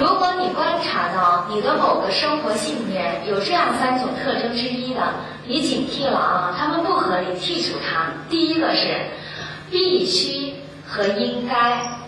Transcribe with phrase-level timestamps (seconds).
[0.00, 5.02] 如果你观察到你的某个生活信念有这样三种特征之一的，
[5.46, 8.06] 你警惕了啊，他们不合理，剔除它。
[8.30, 8.96] 第一个是
[9.70, 10.54] 必须
[10.86, 11.98] 和应该，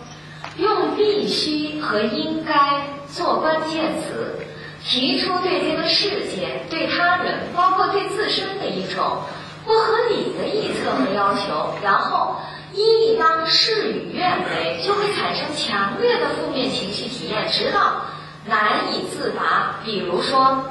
[0.57, 4.37] 用必须和应该做关键词，
[4.83, 9.19] 提出对这个世界、对他人，包括对自身的一种
[9.67, 12.37] 不合理的臆测和要求，然后。
[12.73, 18.01] 一当事与愿违，就会产生强烈的负面情绪体验，直到
[18.47, 19.75] 难以自拔。
[19.85, 20.63] 比如说，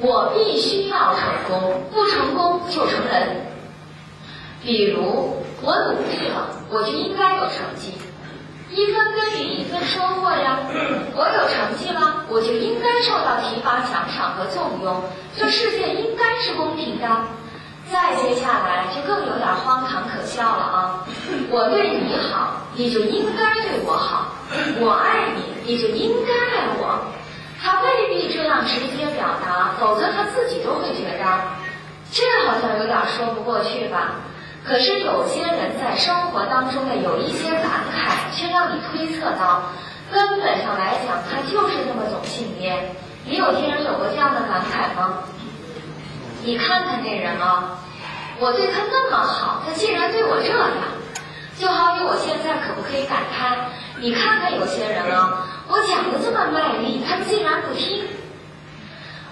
[0.00, 3.46] 我必须要成功，不成功就成人。
[4.62, 7.94] 比如，我努力了，我就应该有成绩。
[8.70, 10.60] 一分耕耘一分收获呀，
[11.16, 15.02] 我有成绩了，我就应该受到提拔、奖赏和重用。
[15.38, 17.08] 这世界应该是公平的。
[17.90, 21.04] 再接下来就更有点荒唐可笑了啊！
[21.50, 24.32] 我对你好，你就应该对我好；
[24.80, 27.00] 我爱你，你就应该爱我。
[27.60, 31.24] 他未必这样直接表达，否则他自己都会觉得
[32.12, 34.20] 这好像有点说不过去吧。
[34.64, 39.62] 可是有些人在生活当中的有一些感慨，却让你推测到，
[40.12, 42.94] 根本上来讲，他就是这么种信念。
[43.24, 45.24] 你有听人有过这样的感慨吗？
[46.44, 47.78] 你看看这人啊，
[48.38, 50.70] 我对他那么好，他竟然对我这样，
[51.58, 53.58] 就好比我现在可不可以感叹？
[54.00, 58.04] 你看看有些人啊，我讲的这么卖力，他竟然不听。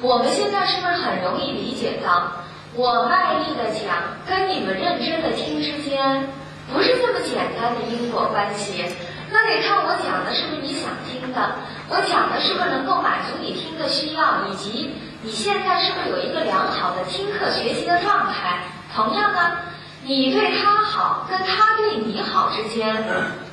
[0.01, 2.33] 我们现在是不是很容易理解到，
[2.75, 6.29] 我卖力的讲，跟你们认真的听之间，
[6.73, 8.84] 不是这么简单的因果关系？
[9.31, 11.55] 那得看我讲的是不是你想听的，
[11.89, 14.93] 我讲的是不是能够满足你听的需要，以及。
[15.27, 18.61] 你现在是不是有一个良好的听课学习的状态？
[18.95, 19.59] 同样呢，
[20.05, 23.05] 你对他好，跟他对你好之间，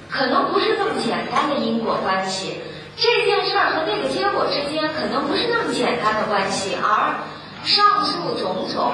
[0.07, 2.59] 可能不是这么简单的因果关系。
[2.95, 6.75] 这件事儿和那个结果之间，可能不是那么简单的关系。
[6.75, 7.15] 而
[7.63, 8.93] 上述种种，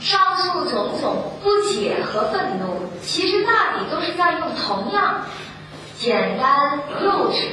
[0.00, 5.22] 上述种种不解和愤怒，其实大抵都是在用同样
[5.98, 7.48] 简单幼稚。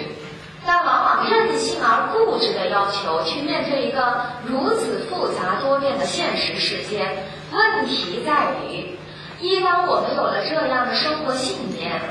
[0.66, 7.08] 但往往任性而固执的要求去面对一个如此复杂多变的现实世界，
[7.52, 8.98] 问题在于：
[9.40, 12.02] 一当我们有了这样的生活信念，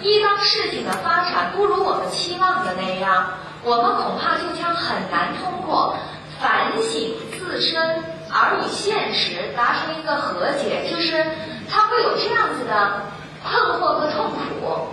[0.00, 3.26] 一当事情的发展不如我们期望的那样，
[3.64, 5.96] 我们恐怕就将很难通过
[6.40, 10.88] 反省自身而与现实达成一个和解。
[10.88, 11.24] 就是
[11.68, 13.02] 他会有这样子的
[13.42, 14.88] 困惑和痛苦。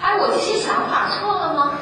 [0.00, 1.72] 哎，我这些想法错了吗？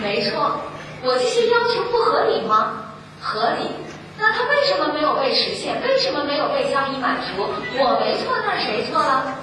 [0.00, 0.60] 没错，
[1.02, 2.84] 我这些要求不合理吗？
[3.20, 3.70] 合理。
[4.18, 5.80] 那他为什么没有被实现？
[5.82, 7.42] 为什么没有被加以满足？
[7.78, 9.38] 我没错，那谁错了？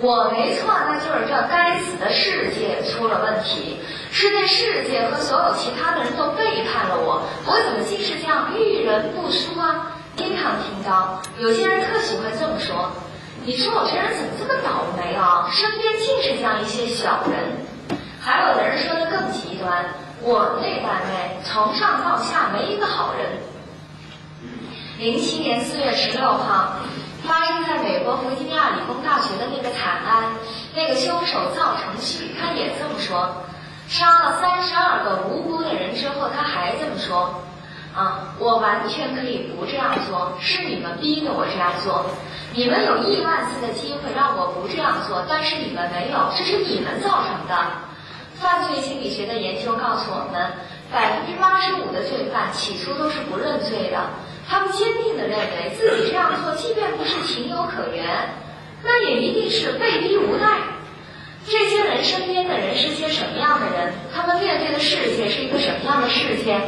[0.00, 3.78] 我没错，那就是这该死的世界出了问题，
[4.10, 7.22] 是这世界和所有其他的人都背叛了我。
[7.46, 9.92] 我怎么竟是这样遇人不淑啊？
[10.16, 12.90] 经常听到有些人特喜欢这么说
[13.44, 15.48] ：“你说我这人怎么这么倒霉啊？
[15.52, 17.66] 身边尽是这样一些小人。”
[18.20, 19.84] 还有的人说的更极端，
[20.20, 23.38] 我们这单位从上到下没一个好人。
[24.98, 26.74] 零七年四月十六号，
[27.22, 30.24] 发生在美国弗吉尼亚理工大学的那个惨案，
[30.74, 33.30] 那个凶手赵成旭，他也这么说，
[33.88, 37.42] 杀了三十二个无辜的人之后，他还这么说，
[37.94, 42.04] 啊，我完全可以不这样做，是你们逼的我这样做，
[42.52, 47.54] 你们有亿万次的机会让我不这样做，但是你们没有，这是你们造成的。
[48.40, 50.40] 犯罪心理学的研究告诉我们，
[50.92, 53.98] 百分之八十五的罪犯起初都是不认罪的。
[54.48, 58.06] 他们坚定地认为自己这样做，即便不是情有可原，
[58.82, 60.60] 那也一定是被逼无奈。
[61.46, 63.92] 这些人身边的人是些什么样的人？
[64.14, 66.60] 他们面对的世界是一个什么样的世界？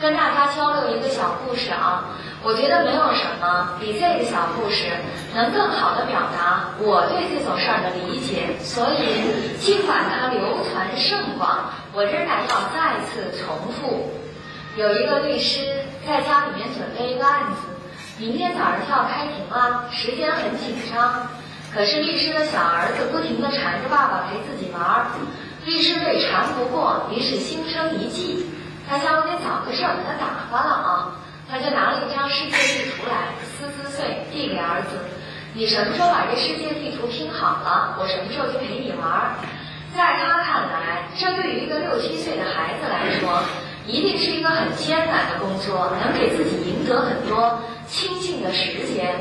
[0.00, 2.04] 跟大家交流一个小故事啊。
[2.44, 4.90] 我觉得没有什么比这个小故事
[5.32, 14.10] 能更好的表达我对这种事儿的理解，所以尽管它流传甚广，我仍然要再次重复。
[14.74, 17.68] 有一个律师在家里面准备一个案子，
[18.18, 21.28] 明天早上就要开庭了，时间很紧张。
[21.72, 25.06] 可是律师的小儿子不停地缠着爸爸陪自己玩儿，
[25.64, 28.46] 律师被缠不过，于是心生一计，
[28.90, 31.16] 他想我得找个事儿给他打发了啊。
[31.52, 34.96] 他就拿了一张世界地图来，撕撕碎递给儿子。
[35.52, 39.36] 你什么时候把这世界地图拼好了，我什么时候就陪你玩。
[39.94, 43.44] 在他看来，这对于一个六七岁的孩子来说，
[43.86, 49.12] 一定是一个很艰难的工作，能给自己赢得很多清静的时间。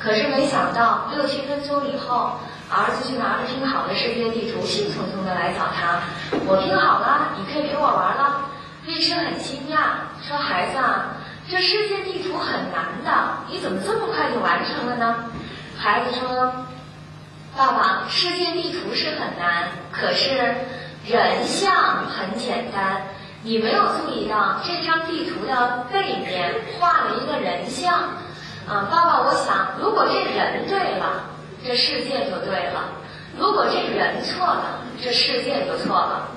[0.00, 2.40] 可是没想到，六七分钟以后，
[2.72, 6.00] 儿子就拿着拼好的世界地图，兴冲冲的来找他。
[6.48, 8.40] 我拼好了，你可以陪我玩了。
[8.88, 11.16] 师很惊讶，说：“孩子啊，
[11.50, 13.10] 这世界地图很难的，
[13.50, 15.30] 你怎么这么快就完成了呢？”
[15.76, 16.52] 孩子说
[17.56, 20.36] ：“爸爸，世界地图是很难，可是
[21.06, 23.02] 人像很简单。
[23.42, 27.92] 你没有注意到这张地图的背面画了一个人像？
[28.66, 31.24] 啊，爸爸，我想，如果这人对了，
[31.62, 32.80] 这世界就对了；
[33.38, 36.28] 如果这人错了，这世界就错了。”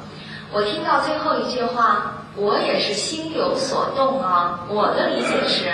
[0.51, 4.67] 我听到最后一句话，我也是心有所动啊。
[4.69, 5.71] 我的理解是，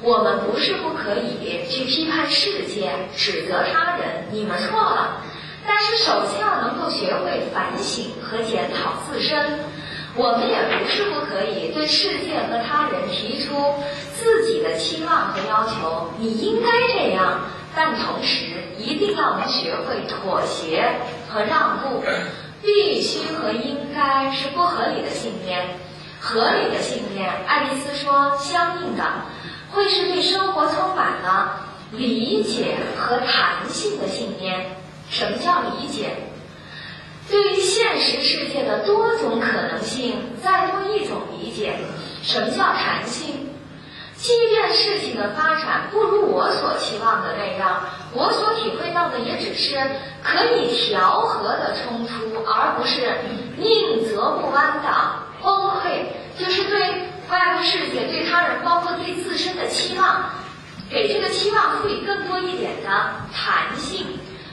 [0.00, 5.22] 我们不是不可以去批判世界、指责他人，你们错了。
[5.66, 9.58] 但是首先要能够学会反省和检讨自身。
[10.14, 13.54] 我们也不是不可以对世界和他人提出
[14.16, 17.40] 自己的期望和要求，你应该这样，
[17.76, 18.46] 但同时
[18.78, 20.90] 一定要能学会妥协
[21.28, 22.02] 和让步。
[22.60, 25.64] 必须和应该是不合理的信念，
[26.20, 29.04] 合理的信念，爱丽丝说，相应的
[29.72, 31.60] 会是对生活充满了
[31.92, 34.76] 理解和弹性的信念。
[35.08, 36.10] 什么叫理解？
[37.30, 41.76] 对于现实世界的多种可能性，再多一种理解。
[42.22, 43.48] 什么叫弹性？
[44.16, 47.80] 即便事情的发展不如我所期望的那样，
[48.12, 49.78] 我所体会到的也只是
[50.24, 53.14] 可以调和的冲突，而不是
[53.56, 54.88] 宁则不弯的
[55.88, 56.04] 崩溃。
[56.38, 56.80] 就是对
[57.30, 60.30] 外部世界、对他人，包括对自身的期望，
[60.88, 62.88] 给这个期望赋予更多一点的
[63.34, 64.06] 弹性。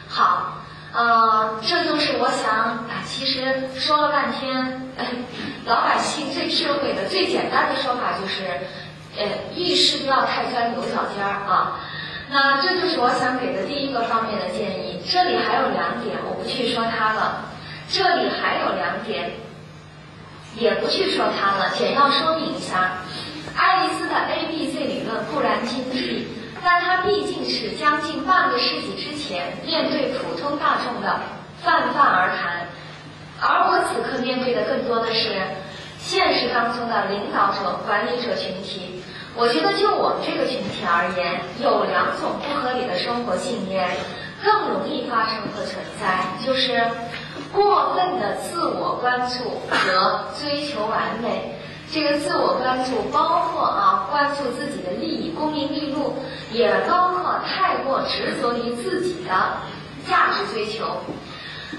[0.07, 4.89] 好，呃，这就是我想，啊其实说了半天，
[5.65, 8.43] 老百姓最智慧的、最简单的说法就是。
[9.17, 9.23] 呃，
[9.55, 11.79] 遇事不要太钻牛角尖儿啊。
[12.29, 14.99] 那这就是我想给的第一个方面的建议。
[15.09, 17.45] 这里还有两点，我不去说它了。
[17.87, 19.31] 这里还有两点，
[20.57, 22.97] 也不去说它了，简要说明一下。
[23.55, 26.27] 爱丽丝的 A B C 理论固然精辟，
[26.63, 31.19] 但它毕竟是将近半个世纪之前面对普通大众的
[31.63, 32.67] 泛泛而谈，
[33.39, 35.35] 而我此刻面对的更多的是
[35.97, 39.01] 现实当中的领导者、管理者群体。
[39.37, 43.85] 我觉得，就我们这个群体而言，有两种不合理的生活信念
[44.43, 46.81] 更容易发生和存在，就是
[47.55, 51.57] 过分的自我关注和追求完美。
[51.91, 56.17] 这个自我关注包括啊，关注自己的利益、功名利禄，
[56.51, 59.31] 也包括太过执着于自己的
[60.07, 60.85] 价值追求。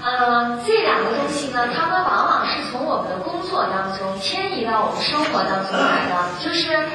[0.03, 6.87] 呃，这两个东西呢，它们往往是从我们的工作当中迁移到我们生活当中来的，就是。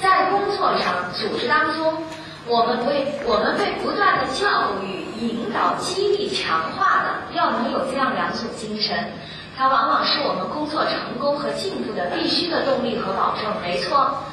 [0.00, 2.04] 在工作上、组织当中，
[2.48, 9.12] 我们被我们被不断的教育、引导、激励、强化的，要能有这样两种精神，
[9.54, 13.44] 它往往是我们工作成功和进步的必须的动力和保证。
[13.60, 14.24] 没错，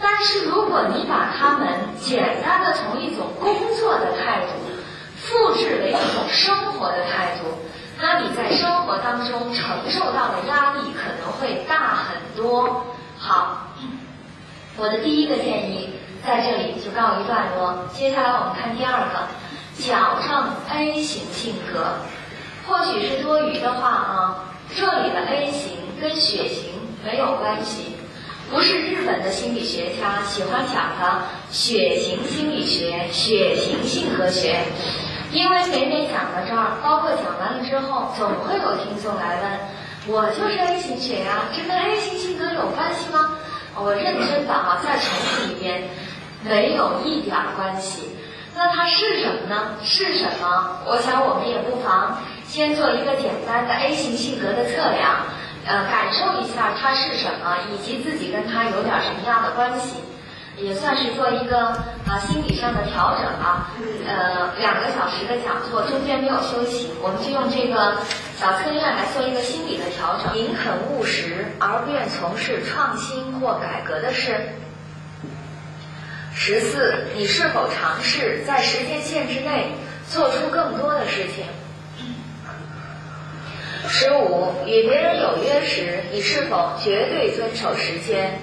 [0.00, 1.68] 但是如果你把它们
[2.00, 4.48] 简单的从一种工作的态度
[5.16, 7.54] 复制为一种生活的态度，
[8.00, 12.84] 那你在生活当中承受到的压力可能会大很多。
[13.16, 13.68] 好。
[14.76, 15.90] 我的第一个建议
[16.26, 17.86] 在这里就告一段落。
[17.92, 19.28] 接下来我们看第二个，
[19.78, 21.86] 矫正 A 型性格。
[22.66, 24.44] 或许是多余的话啊，
[24.76, 26.72] 这里的 A 型跟血型
[27.04, 27.96] 没有关系，
[28.50, 34.60] 不是日本的心理学家喜欢讲的血型心理学、血型性格学。
[35.32, 43.38] 因为每每讲到这儿，包括讲完了之后，总会有听众来问：我就是 A 型血呀，这跟 A 型性格有关系吗？
[43.76, 45.88] 我认真的哈，再重复一遍，
[46.42, 48.10] 没有一点关系。
[48.56, 49.76] 那它是什么呢？
[49.82, 50.78] 是什么？
[50.86, 55.24] 我想我们也不妨先做一个简单的 A 型性格的测量，
[55.64, 59.96] 呃，感受一下它是什么，以及自己跟它有点什么样的关系。
[60.56, 61.68] 也算是做一个
[62.06, 63.70] 啊心理上的调整啊，
[64.06, 67.96] 呃两个小时的讲座中间没有休息，我们就用这个
[68.36, 70.36] 小测验来做一个心理的调整。
[70.36, 74.50] 宁肯务实而不愿从事创新或改革的事。
[76.42, 79.72] 十四，你是否尝试在时间限制内
[80.08, 81.44] 做出更多的事情？
[83.86, 88.40] 十五，与别人有约时，你是否绝对遵守时间？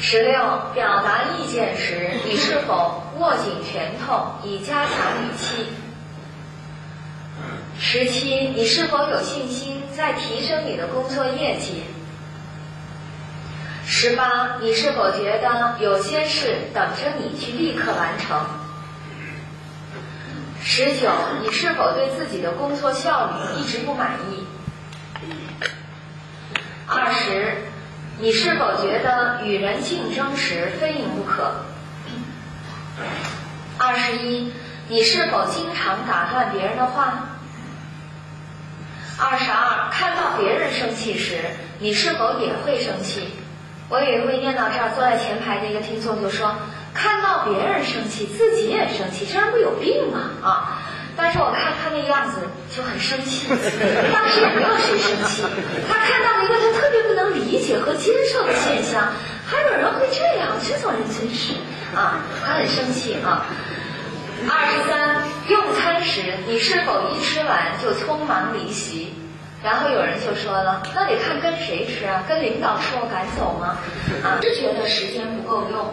[0.00, 0.32] 十六，
[0.74, 5.66] 表达意见时，你是否握紧拳头以加强语气？
[7.78, 11.82] 十七，你是否有信心在提升你的工作业绩？
[13.90, 18.38] 十八，你是否觉得有些事等着你去立刻完成？
[20.62, 21.08] 十九，
[21.42, 24.46] 你是否对自己的工作效率一直不满意？
[26.86, 27.56] 二十。
[28.20, 31.62] 你是否觉得与人竞争时非赢不可？
[33.78, 34.52] 二十一，
[34.88, 37.30] 你是否经常打断别人的话？
[39.18, 41.38] 二十二，看到别人生气时，
[41.78, 43.32] 你是否也会生气？
[43.88, 46.54] 我有一回念到这儿，坐在前排的一个听众就说
[46.92, 50.78] ：“看到别人生气，自己也生气，这人不有病吗？”啊！
[51.16, 53.48] 但是我看他那样子就很生气，
[54.12, 55.42] 当时也没有谁生气。
[55.88, 59.10] 他看到了一个他特别不能理解和接受的现象，
[59.46, 61.54] 还有人会这样，这种人真是
[61.96, 63.46] 啊，他很生气啊。
[64.48, 69.14] 二十三，用餐时你是否一吃完就匆忙离席？
[69.62, 72.22] 然后有人就说了，那得看跟谁吃啊？
[72.28, 73.78] 跟领导说赶走吗？
[74.22, 75.84] 啊，是觉得时间不够用，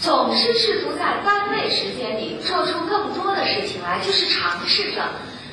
[0.00, 5.02] 总是试图在单位时间里做出更多的事情来，就是尝试着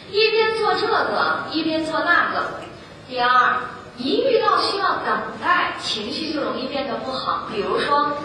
[0.09, 2.61] 一边做这个一边做那个。
[3.07, 3.57] 第二，
[3.97, 8.17] 一遇到需要等待，情绪就容易变得不好，比如说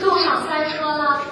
[0.00, 1.22] 路上塞车了。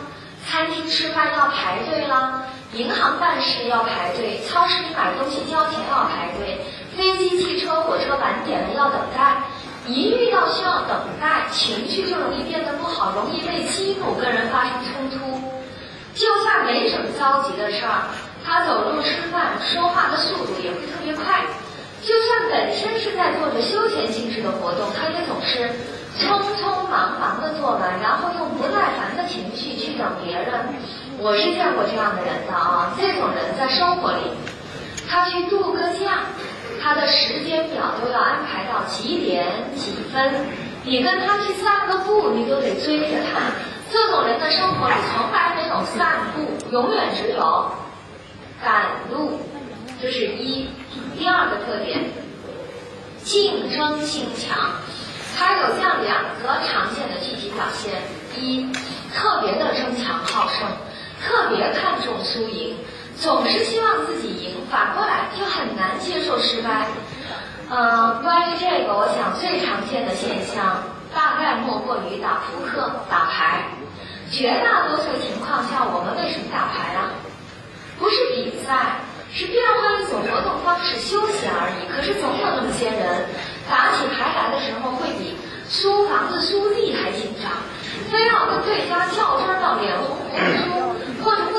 [0.45, 2.43] 餐厅吃饭要排队了，
[2.75, 6.61] 银行办事要排队，超市里买东西交钱要排队，
[6.97, 9.37] 飞机、汽车、火车晚点了要等待。
[9.87, 15.41] 一遇到需要等待，情绪就容易变得不好，容易被激怒，跟人发生冲突。
[16.15, 18.07] 就算没什么着急的事儿，
[18.45, 21.43] 他走路、吃饭、说话的速度也会特别快。
[22.03, 25.71] 就算本身是在做着休闲性质的活动，他也总是。
[26.21, 26.29] 匆
[26.61, 30.53] 匆忙忙的做完，然后用不耐烦的情绪去等别人。
[31.19, 34.31] 我是见过这样的人的啊，这种人在生活里，
[35.09, 36.21] 他去度个假，
[36.83, 39.47] 他的时间表都要安排到几点
[39.77, 40.47] 几分。
[40.85, 43.41] 你跟他去散个步，你都得追着他。
[43.93, 47.71] 这种人的生活里从来没有散步，永远只有
[48.65, 49.39] 赶路。
[50.01, 50.69] 这是一，
[51.17, 52.03] 第二个特点，
[53.23, 54.73] 竞争性强。
[55.39, 57.93] 他有这样两个常见的具体表现：
[58.37, 58.67] 一，
[59.15, 60.67] 特别的争强好胜，
[61.23, 62.77] 特别看重输赢，
[63.23, 66.89] 总是希望自己赢；反过来就很难接受失败。
[67.71, 70.83] 嗯，关于这个，我想最常见的现象
[71.15, 73.63] 大概莫过于打扑克、打牌。
[74.29, 77.15] 绝大多数情况下，我们为什么打牌啊？
[77.97, 78.99] 不是比赛，
[79.31, 81.87] 是变换一种活动方式休息而已。
[81.95, 83.25] 可是总有那么些人。
[83.71, 85.39] 打起牌来的时候，会比
[85.71, 87.47] 租房子、租地还紧张，
[88.11, 90.82] 非要跟对家较真到脸红脖子粗，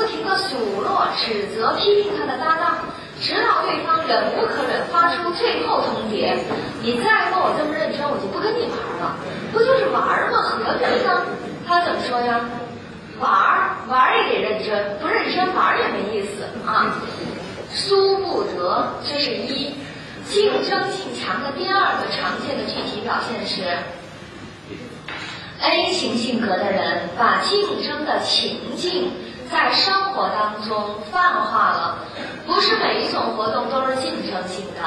[0.04, 2.76] 不停的数落、指责、批评他的搭档，
[3.22, 6.36] 直到对方忍无可忍，发出最后通牒
[6.84, 9.16] ：“你再跟我这么认真，我就不跟你玩了。”
[9.50, 10.42] 不就是玩吗？
[10.62, 11.22] 何必呢？
[11.66, 12.38] 他怎么说呀？
[13.18, 16.92] 玩玩也得认真，不认真玩也没意思啊！
[17.72, 19.74] 输不得，这是一。
[20.28, 23.62] 竞争性强的第二个常见的具体表现是
[25.62, 29.10] ，A 型性格的人把竞争的情境
[29.50, 31.98] 在生活当中泛化了。
[32.46, 34.82] 不是每一种活动都是竞争性的，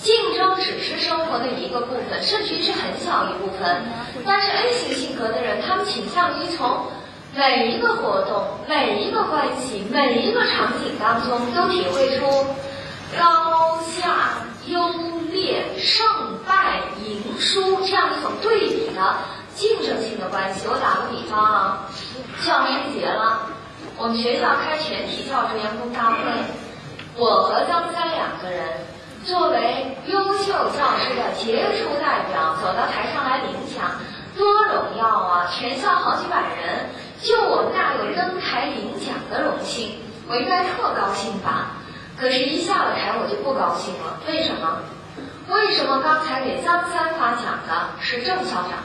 [0.00, 3.82] 竞争只是生活的一个部分，甚至于是很小一部分。
[4.26, 6.86] 但是 A 型性格的人，他们倾向于从
[7.34, 12.46] 每一个活动、每一个关系、每一个场景当中都体会出
[13.18, 14.44] 高下。
[14.66, 14.86] 优
[15.32, 16.04] 劣、胜
[16.46, 19.16] 败、赢输这样一种对比的
[19.54, 20.66] 竞争性的关系。
[20.68, 21.88] 我打个比方啊，
[22.44, 23.46] 教师节了，
[24.00, 26.16] 我们学校开全体教职员工大会，
[27.16, 28.62] 我和张三两个人
[29.24, 33.90] 作为优秀教师的杰出代表走到台上来领奖，
[34.36, 35.50] 多荣耀啊！
[35.50, 36.90] 全校好几百人，
[37.20, 41.72] 就我们俩有登台领奖的荣幸，我应该特高兴吧？
[42.16, 44.20] 可是，一下了台，我就不高兴了。
[44.28, 44.78] 为什么？
[45.48, 48.78] 为什么刚才给张三发奖的是郑校长，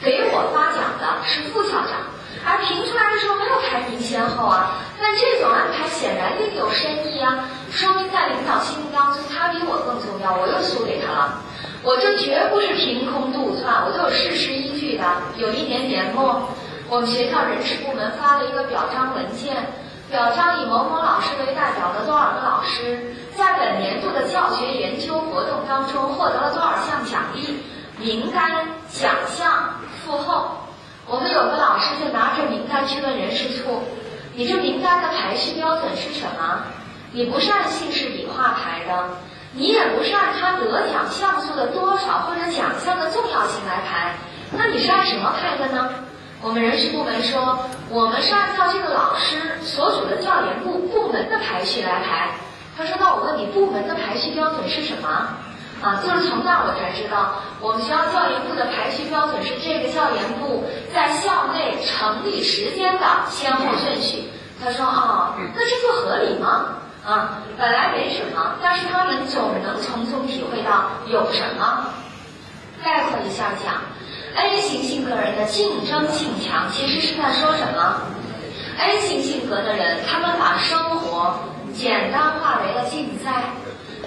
[0.00, 4.72] 给我发奖的是副校长，而评出来的时候没有排名先后啊？
[5.00, 11.40] 那这种安排显然另有深意啊，说明在领导心目当中，他比我更重要，我又输给他了。
[11.82, 15.04] 我这绝不是凭空杜撰，我都有事实依据的。
[15.36, 16.48] 有一年年末，
[16.88, 19.54] 我们学校人事部门发了一个表彰文件。
[20.10, 27.62] 表彰以某某老师为代表的多少个老师，在本年度的教学研究活动当中获得了多少项奖励？
[27.98, 29.74] 名单、奖项、
[30.04, 30.63] 附后。
[31.06, 33.82] 我们有个老师就拿着名单去问人事处
[34.34, 36.64] ：“你这名单的排序标准是什么？
[37.12, 39.10] 你不是按姓氏笔画排的，
[39.52, 44.14] 你也不是按他得奖项数的多少或者奖项的重要性来排，
[44.52, 45.90] 那你是按什么排的呢？”
[46.42, 47.58] 我们人事部门说，
[47.88, 52.30] 我们是按照这个老师所属的教研部部门的排序来排。
[52.76, 55.28] 他说：“那我问你，部门的排序标准是什么？”
[55.82, 60.64] 啊，就是从那我才知道，我们学校教研部的排序标准是这个教研部
[60.94, 64.30] 在校内成立时间的先后顺序。
[64.62, 66.78] 他说哦，那这就合理吗？
[67.04, 71.84] 啊，本来没什么，但是他们总能从中体会到有什么。
[72.82, 73.82] 概括一下讲
[74.36, 78.00] ，A 型性格人的竞争性强，其实是在说什么
[78.78, 81.38] ？A 型性格的人，他们把生活
[81.74, 83.52] 简单化为了竞赛。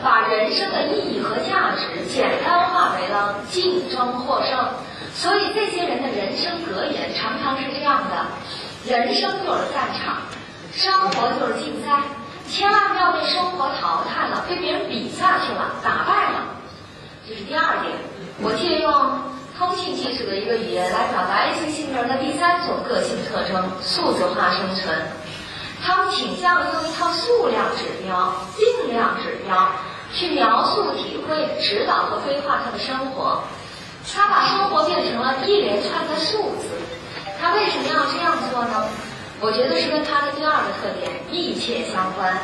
[0.04, 4.58] 把人生的意义和价值简单化为了竞争获胜，
[5.14, 8.26] 所以这些人的人生格言常常是这样的：
[8.92, 10.18] 人生就是战场，
[10.72, 12.02] 生活就是竞赛，
[12.50, 16.46] 千万不要被生活淘汰了，被别人比下去了，打败了。
[17.28, 17.94] 这是第二点。
[18.40, 18.94] 我借用
[19.58, 24.96] 通信技术的一个语言来表达 A 型性格人的第三种个性特征——数字化生存。
[25.84, 29.70] 他们倾向于用一套数量指标、定量指标
[30.14, 33.44] 去描述、体会、指导和规划他的生活。
[34.14, 36.70] 他把生活变成了一连串的数字。
[37.40, 38.88] 他为什么要这样做呢？
[39.40, 42.36] 我觉得是跟他的第二个特点密切相关。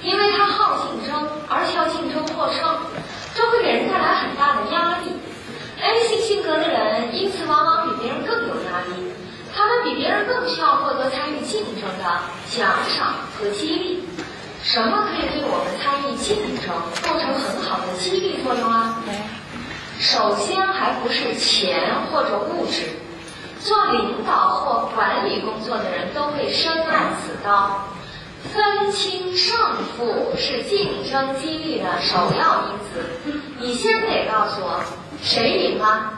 [0.00, 2.62] 因为他好竞争，而且要竞争获胜，
[3.34, 5.10] 这会给人带来很大的压力。
[5.82, 9.12] A 型性格的人因此往往比别人更有压力。
[9.54, 10.97] 他们比别人更需要获得
[12.50, 14.08] 奖赏和激励。
[14.62, 18.96] 什么可以对我们参与竞争构成很好的激励作用啊？
[20.00, 22.82] 首先还不是钱或者物质。
[23.60, 27.88] 做领导或管理工作的人都会深谙此道。
[28.52, 29.58] 分清胜
[29.96, 33.40] 负是竞争激励的首要因子。
[33.58, 34.80] 你先得告诉我，
[35.22, 36.12] 谁赢了，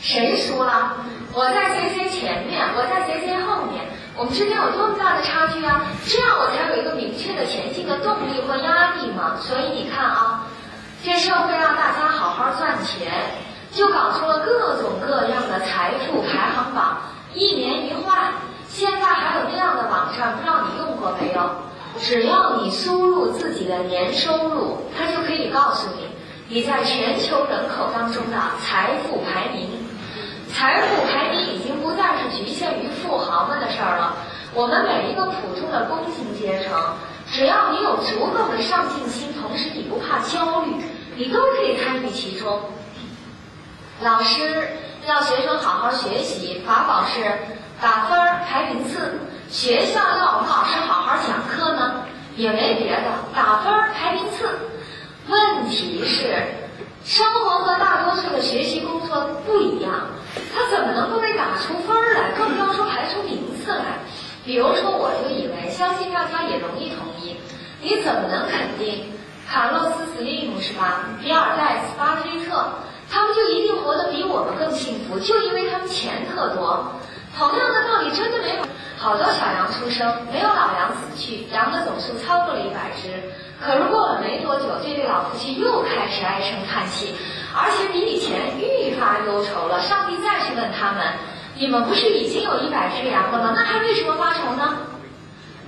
[0.00, 0.96] 谁输了。
[1.32, 3.84] 我在谁谁前面，我在谁谁后面，
[4.16, 5.82] 我们之间有多么大的差距啊？
[6.06, 9.36] 这样我才有一个明确的前进的动力或压力嘛。
[9.40, 10.46] 所以你看啊，
[11.02, 13.10] 这社会让大家好好赚钱，
[13.72, 16.98] 就搞出了各种各样的财富排行榜，
[17.34, 18.32] 一年一换。
[18.68, 21.40] 现在还有那样的网站，不知道你用过没有？
[21.98, 26.08] 只要你输入自己的年收入，它就可以告诉你
[26.48, 29.68] 你在全球人口当中的财富排名。
[30.52, 31.69] 财富排名已经
[32.00, 34.16] 再是局限于富豪们的事儿了。
[34.54, 36.72] 我们每一个普通的工薪阶层，
[37.30, 40.76] 只要你有足够的上进心，同时你不怕焦虑，
[41.16, 42.58] 你都可以参与其中。
[44.00, 44.66] 老师
[45.06, 47.20] 要学生好好学习，法宝是
[47.82, 48.98] 打分儿排名次；
[49.50, 54.48] 学校要我们老师好好讲课呢，也没别的，打分儿排名次。
[55.28, 56.46] 问题是。
[57.02, 59.90] 生活和大多数的学习工作不一样，
[60.54, 62.32] 他怎么能够被打出分来？
[62.38, 64.00] 更不要说排出名次来。
[64.44, 67.36] 比如说，我就以为，相信大家也容易同意，
[67.82, 69.12] 你怎么能肯定
[69.48, 71.08] 卡洛斯·斯利姆是吧？
[71.20, 72.72] 比尔·盖茨、巴菲特，
[73.10, 75.18] 他们就一定活得比我们更幸福？
[75.18, 76.92] 就因为他们钱特多？
[77.38, 78.62] 同样的道理，真的没有
[78.98, 83.08] 好多小羊出生，没有老羊死去，羊的总数超过了一百只。
[83.60, 87.14] 可是过了没多久，这对老夫妻又开始唉声叹气，
[87.54, 89.80] 而且比以前愈发忧愁了。
[89.80, 91.04] 上帝再去问他们
[91.56, 93.52] ：“你们不是已经有一百只羊了吗？
[93.54, 94.78] 那还为什么发愁呢？”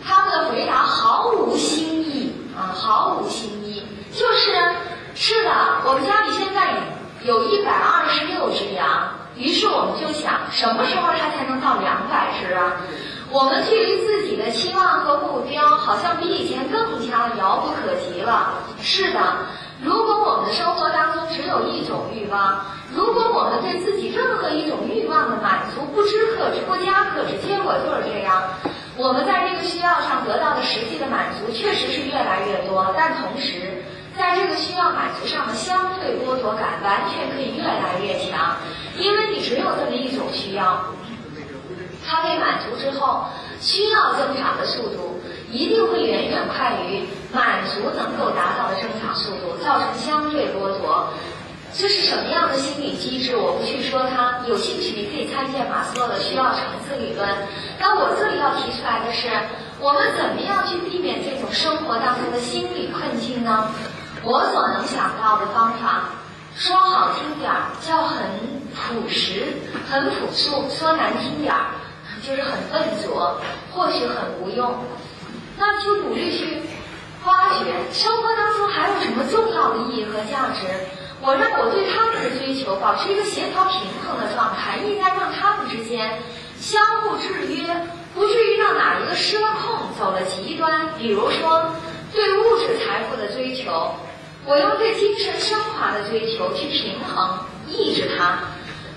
[0.04, 3.86] 他们的回答毫无新意啊，毫无新意。
[4.12, 4.74] 就是
[5.14, 5.50] 是的，
[5.84, 6.74] 我们家里现在
[7.22, 8.64] 有一百二十六只。
[10.02, 12.82] 就想，什么时候它才能到两百只啊？
[13.30, 18.54] 我们距离自己的期望和目标，好像比以前更加遥不可及了。
[18.82, 19.20] 是的，
[19.82, 22.60] 如果我们的生活当中只有一种欲望，
[22.94, 28.42] 如果我们对自己任何一种欲望的满足不知克制、不加克制，结果就是这样。
[28.98, 33.82] 我们在这个需要上得到的实际的满足确实是越来越多，但同时，
[34.14, 38.56] 在这个需要满足上的相对剥夺感完全可以越来越强，
[38.98, 40.84] 因为你只有这么一种需要。
[42.04, 43.26] 它被满足之后，
[43.60, 51.08] 需要增长的速度一定会远远快于满足能够达到的增长速度，造成相对剥夺。
[51.72, 53.36] 这是什么样的心理机制？
[53.36, 57.26] 我不去说它，有兴趣你可以参见马斯洛的需要层次理论。
[57.78, 59.30] 那我这里要提出来的是，
[59.80, 63.68] 我们怎么样去避免这种生活当中的心理困境呢？
[64.24, 66.10] 我所能想到的方法，
[66.62, 68.22] 说好听点儿叫很
[68.70, 69.52] 朴实、
[69.90, 71.74] 很朴素；说难听点儿。
[72.22, 73.36] 就是很笨拙，
[73.72, 74.72] 或许很无用，
[75.58, 76.62] 那就努力去
[77.24, 80.68] 发掘生活当中还有什么重要的意义和价值。
[81.20, 86.20] 我让我对他们的追求保持一个协调平衡的状态，应该让他们之间
[86.60, 90.90] 相互制约，不至于让哪一个失了控，走了极端。
[90.96, 91.72] 比如说，
[92.12, 93.96] 对物质财富的追求，
[94.44, 98.38] 我用对精神升华的追求去平衡、抑制它；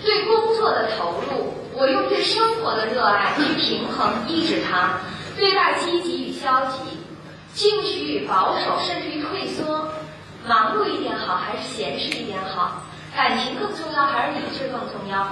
[0.04, 4.98] 对工作的投入，我用对生活的热爱去平衡、抑制它；
[5.38, 6.80] 对待积极与消极，
[7.54, 9.90] 进取与保守，甚至于退缩，
[10.48, 12.82] 忙碌一点好还是闲适一点好？
[13.16, 15.28] 感情更重要还是理智更重要？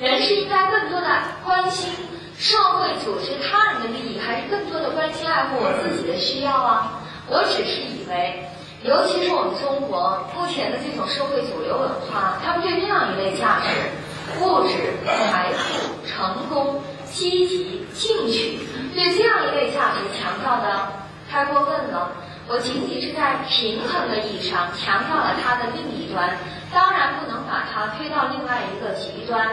[0.00, 1.06] 人是应该更多的
[1.44, 1.92] 关心
[2.36, 7.00] 社会组织他人的利益，还是更多的关心爱护我自己的需要啊？
[7.28, 8.44] 我只是以为，
[8.84, 13.70] 尤其是我们中国目前的这种社会主流文化，他们对这样一类价值——
[14.44, 18.60] 物质、财富、成功、积极、进取，
[18.94, 20.92] 对这样一类价值强调的
[21.30, 22.12] 太过分了。
[22.46, 26.36] 我仅仅是在平衡的意义上强调了它的另一端，
[26.70, 29.48] 当然不能把它推到另外一个极端。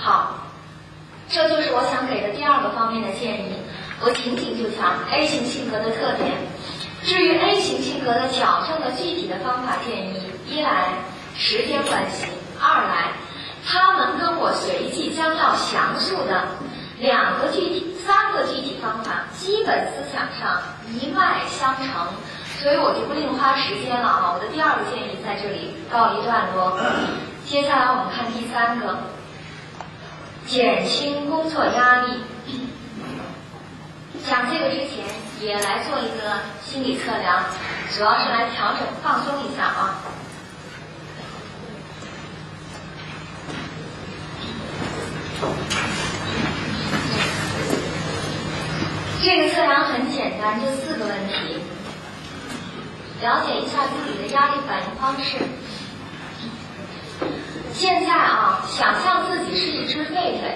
[0.00, 0.48] 好，
[1.28, 3.54] 这就是我想给的第二个方面的建议。
[4.00, 6.34] 我仅仅就讲 A 型性格的特点。
[7.04, 10.88] 至于 A 型性格的矫正的具体的方法建议，一来
[11.36, 12.24] 时间关系，
[12.58, 13.12] 二来
[13.66, 16.46] 他们跟我随即将要详述的
[16.98, 20.62] 两个具体、三个具体方法，基本思想上
[20.98, 21.86] 一脉相承，
[22.58, 24.32] 所以我就不另花时间了啊！
[24.34, 26.78] 我的第二个建议在这里告一段落。
[27.44, 28.96] 接下来我们看第三个，
[30.46, 32.22] 减轻工作压力。
[34.26, 35.04] 讲这个之前，
[35.40, 37.44] 也来做一个心理测量，
[37.94, 40.00] 主要是来调整、放松一下啊。
[49.22, 51.60] 这个测量很简单，就四个问题：
[53.20, 55.38] 了解一下自己的压力反应方式。
[57.72, 60.54] 现在啊，想象自己是一只狒狒。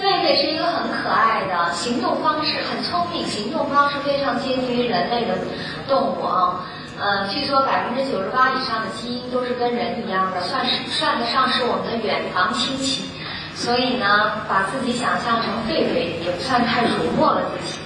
[0.00, 5.34] 狒狒是一个很可爱的，行动方式很聪明，行动方式非常接近于人类的
[5.86, 6.64] 动物啊。
[6.98, 13.04] 呃，据说百分之九十八以上的基因都是跟人一样的，算是算得上是我们的远房亲戚。
[13.54, 17.78] 所以呢，把自己想象成狒狒也不算太辱没了自己。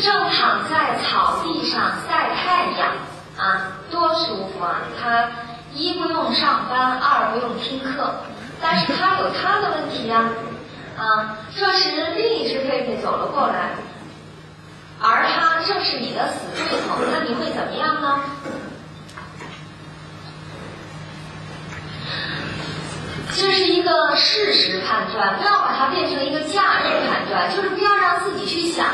[0.00, 2.88] 正躺在草地上晒太阳
[3.36, 4.82] 啊，多舒服啊！
[5.00, 5.28] 他
[5.74, 8.14] 一不用上班，二不用听课，
[8.62, 10.18] 但是他有他的问题呀。
[10.18, 10.28] 啊，
[11.00, 13.70] 啊这时另一只狒狒走了过来，
[15.00, 18.20] 而它正是你的死对头，那你会怎么样呢？
[23.32, 28.86] 这是一个事实判断，不要把它变成一个价值判断，就是不要让自己去想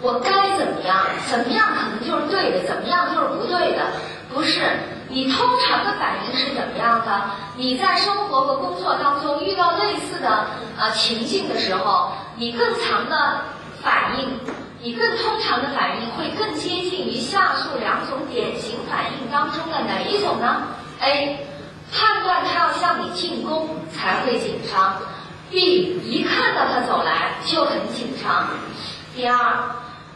[0.00, 3.86] 我该怎么样，怎么样可能就是对的，怎么样就是不对的，
[4.32, 4.62] 不是。
[5.12, 7.22] 你通常的反应是怎么样的？
[7.56, 10.46] 你在生活和工作当中遇到类似的
[10.78, 13.42] 呃情境的时候，你更长的
[13.82, 14.40] 反应，
[14.80, 20.62] 你更通常的反应会更接近于下述两种典型反应当中的哪一种呢
[21.00, 21.46] ？A.
[21.92, 24.96] 判断他要向你进攻才会紧张
[25.50, 26.00] ；B.
[26.04, 28.46] 一看到他走来就很紧张。
[29.14, 29.36] 第二。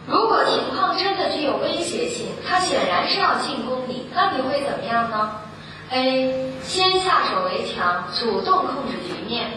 [0.08, 3.85] 如果情况真的具有威胁性，他显然是要进攻，
[4.16, 5.30] 那你会怎么样呢
[5.90, 6.50] ？A.
[6.62, 9.50] 先下手为强，主动控制局面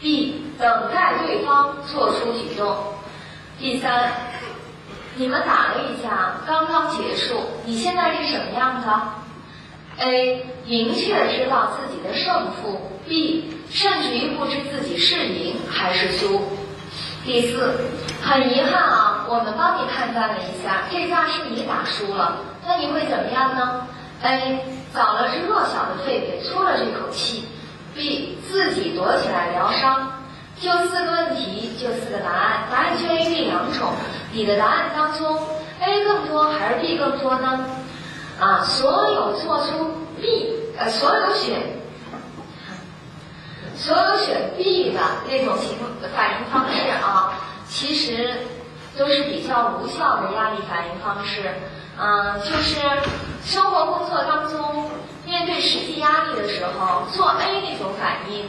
[0.00, 0.36] ；B.
[0.58, 2.74] 等待对方做出举动。
[3.58, 4.10] 第三，
[5.16, 9.00] 你们打了一架，刚刚结束，你现在是什么样的
[9.98, 10.46] ？A.
[10.64, 13.44] 明确知道自己的胜负；B.
[13.70, 16.40] 甚至于不知自己是赢还是输。
[17.24, 17.74] 第四，
[18.22, 23.86] 很遗憾啊，我们帮你判断了一下，这架是你打输了，那你会怎么样呢
[24.22, 24.64] ？A.
[24.94, 27.46] 找了只弱小的狒狒出了这口气
[27.94, 28.36] ；B.
[28.50, 30.12] 自己躲起来疗伤。
[30.58, 33.92] 就四个问题，就四个答案，答案就 A、B 两种。
[34.32, 35.38] 你的答案当中
[35.80, 37.64] ，A 更多还是 B 更多呢？
[38.40, 41.79] 啊，所有做出 B，呃，所有选。
[43.80, 45.78] 所有选 B 的那种情
[46.14, 47.32] 反应方式啊，
[47.66, 48.30] 其实
[48.98, 51.50] 都是比较无效的压力反应方式。
[51.98, 52.78] 嗯，就是
[53.42, 54.90] 生活工作当中
[55.24, 58.44] 面对实际压力的时候，做 A 那种反应，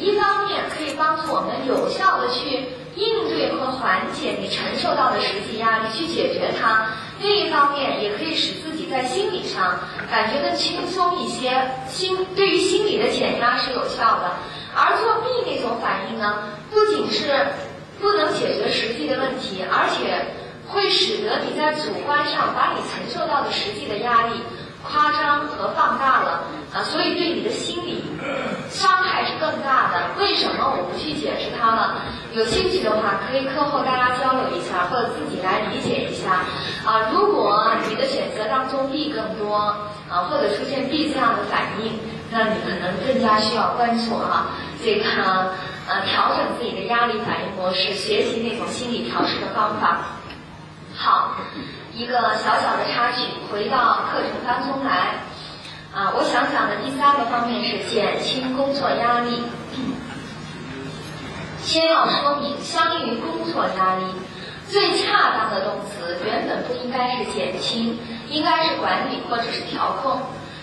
[0.00, 6.86] 一方面可以帮助我们有效的去应对和缓解你承受到的实际压力，去解决它；
[7.20, 9.80] 另一方面也可以使自己在心理上
[10.10, 14.32] 感觉更轻松一些，心对于心理的减压是有效的。
[14.74, 17.32] 而作弊那种反应呢，不仅是
[18.00, 20.34] 不能解决实际的问题，而且
[20.68, 24.40] 会使得你在主观上把你承受到的实际的压力
[24.82, 28.02] 夸张和放大了啊，所以对你的心理
[28.70, 30.18] 伤害是更大的。
[30.18, 32.02] 为什么我不去解释它了？
[32.32, 36.46] 有兴趣的话，可以课后大家交流一下，或者自己来理解一下。
[36.84, 39.54] 啊，如果你的选择当中 B 更多，
[40.08, 42.00] 啊，或者出现 B 这样的反应，
[42.32, 44.46] 那你可能更加需要关注哈，
[44.82, 45.04] 这个
[45.86, 49.98] 呃调整自己的压力反应模式，学习那种心理调试的方法。
[50.96, 51.36] 好，
[51.92, 55.20] 一个小小的插曲，回到课程当中来。
[55.94, 59.42] 啊，我想讲的第三个方面是减轻工作压力。
[61.62, 64.04] 先要说明，相应于工作压力，
[64.68, 67.98] 最恰当的动词原本不应该是减轻，
[68.30, 70.18] 应该是管理或者是调控。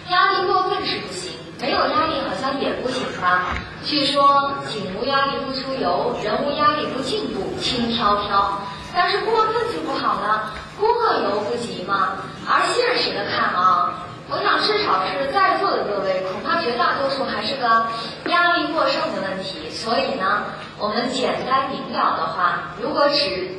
[0.10, 1.29] 压力过分是不行，
[1.60, 3.54] 没有压力好像也不行吧？
[3.84, 8.62] 据说井无压力不出油，人无压力不进步，轻飘飘。
[8.94, 10.88] 但是过分就不好了，过
[11.24, 12.14] 犹不及嘛。
[12.48, 14.06] 而现实的看啊。
[14.32, 17.88] 我想，至少是在座的各位，恐怕绝大多数还是个
[18.30, 19.70] 压力过剩的问题。
[19.72, 20.46] 所以呢，
[20.78, 23.58] 我们简单明了的话，如果只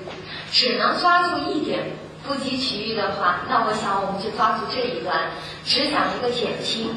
[0.51, 5.33] 只能抓住一点，不及其余的话，那我想我们就抓住这一段，
[5.65, 6.95] 只讲一个减轻。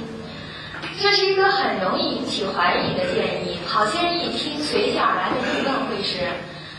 [0.99, 3.59] 这是一个很容易引起怀疑的建议。
[3.67, 6.19] 好些人一听，随即而来的疑问会是：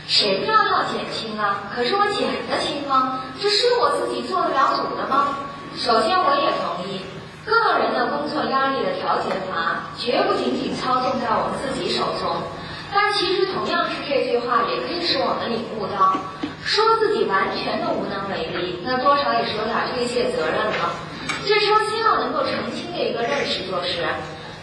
[0.07, 1.63] 谁要要减轻啊？
[1.75, 3.21] 可是我减得轻吗？
[3.41, 5.37] 这是我自己做得了主的吗？
[5.75, 7.01] 首先，我也同意，
[7.45, 12.41] 个人的工作压力的调节法绝不仅仅操纵在我们自己手中。
[12.93, 16.15] 但其实，同样是这句话，也可以使我们领悟到，
[16.63, 20.95] 说自己完全的无能为力，那多少也是有点推卸责任了。
[21.45, 24.03] 这时候，先要能够澄清的一个认识，就是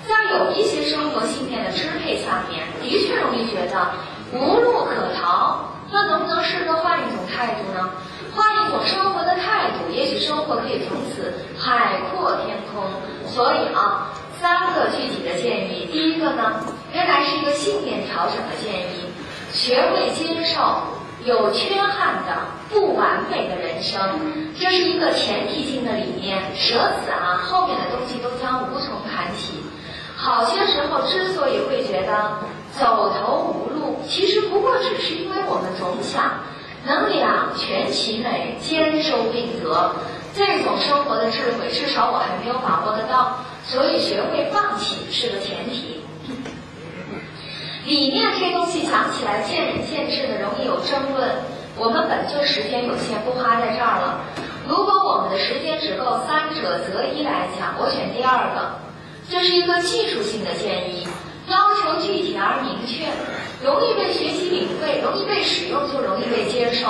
[0.07, 3.91] 在有一些生活信念的支配下面，的确容易觉得
[4.33, 5.69] 无路可逃。
[5.95, 7.91] 那能不能试着换一种态度呢？
[8.35, 12.83] 换一种生活的态度，也许生活可以从此海阔天空。
[13.27, 14.09] 所以啊，
[14.41, 15.87] 三个具体的建议。
[15.93, 19.05] 第一个呢，仍然是一个信念调整的建议，
[19.53, 20.83] 学会接受
[21.25, 22.37] 有缺憾的
[22.71, 24.01] 不完美的人生，
[24.59, 26.43] 这是一个前提性的理念。
[26.55, 29.55] 舍此啊，后面的东西都将无从谈起。
[30.17, 32.39] 好些时候之所以会觉得
[32.79, 36.33] 走投无路，其实不过只是因为我们总想。
[36.85, 39.93] 能两全其美，兼收并得，
[40.35, 43.39] 这种生活的智慧，至少我还没有把握得到。
[43.65, 45.92] 所以，学会放弃是个前提。
[47.85, 51.29] 理念这东西讲起来见仁见智的，容易有争论。
[51.77, 54.21] 我们本就时间有限，不花在这儿了。
[54.69, 58.79] 如果我们的时间只够三者择一来讲，我选第二个。
[59.29, 61.09] 这是一个技术性的建议。
[61.49, 63.11] 要求具体而明确，
[63.67, 66.87] 容易被学习领会，容易被使用，就容易被接受。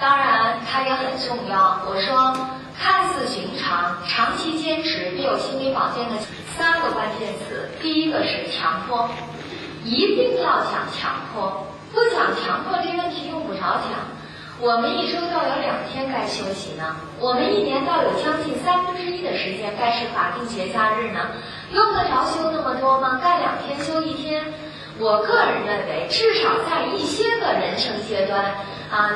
[0.00, 1.76] 当然，它也很重要。
[1.86, 2.34] 我说，
[2.80, 6.14] 看似寻常，长期坚持必有心理保健的
[6.56, 7.68] 三个关键词。
[7.82, 9.10] 第一个是强迫，
[9.84, 14.10] 一定要讲强迫，不讲强迫这问题用不着讲。
[14.60, 21.32] 我们一周倒有两天该休息呢，我们一年倒有将近三分之一的时间该是法定节假日呢，
[21.72, 23.18] 用得着休那么多吗？
[23.20, 24.44] 干两天休一天，
[25.00, 28.54] 我个人认为，至少在一些个人生阶段
[28.92, 29.10] 啊，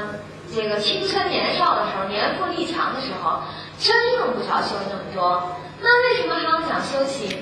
[0.52, 3.38] 这个青春年少的时候，年富力强的时候，
[3.78, 5.42] 真用不着休那么多。
[5.80, 7.38] 那为什么还要讲休息？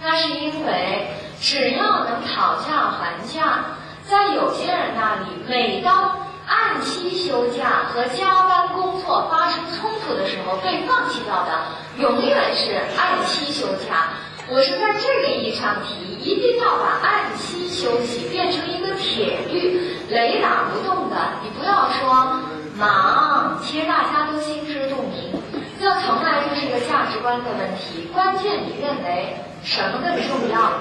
[0.00, 1.08] 那是因为
[1.40, 3.64] 只要能讨价还价，
[4.04, 11.50] 在有些人那里，每当按期休假和加班工作发生冲突的时候，被放弃掉的
[11.98, 14.08] 永远是按期休假。
[14.50, 21.16] 我是在这个意义上提，一定要把按期休息变成一个铁律，雷打不动的。
[21.42, 22.40] 你不要说
[22.76, 25.40] 忙，其实大家都心知肚明。
[25.78, 28.08] 这从来就是一个价值观的问题。
[28.12, 30.72] 关键你认为什么更重要？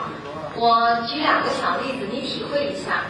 [0.60, 3.06] 我举两个小例子，你体会一下。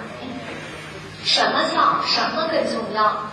[1.23, 3.23] 什么叫什么更重要？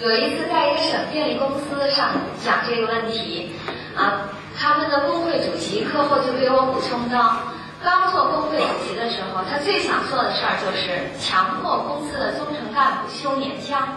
[0.00, 3.52] 有一次在一个省电力公司上讲这个问题，
[3.96, 7.36] 啊，他们的工会主席课后就给我补充到，
[7.82, 13.88] 刚做工会主席的时候，他最想做的事儿就是强迫公司的中层干部休年假。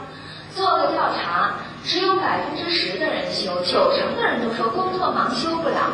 [0.53, 1.53] 做个调查，
[1.83, 5.91] 只有百分之十的人休，九成的人都说工作忙休不了。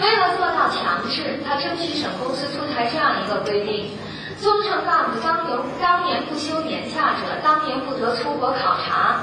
[0.00, 3.96] 为了做到强制，他争取省公司出台这样一个规定。
[4.40, 9.20] 中层干部当有当年不休年假者，当年不得出国考察。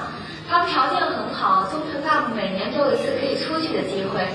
[0.50, 4.26] 他们条件很好，中层干部每年都有一次可以出去的机会，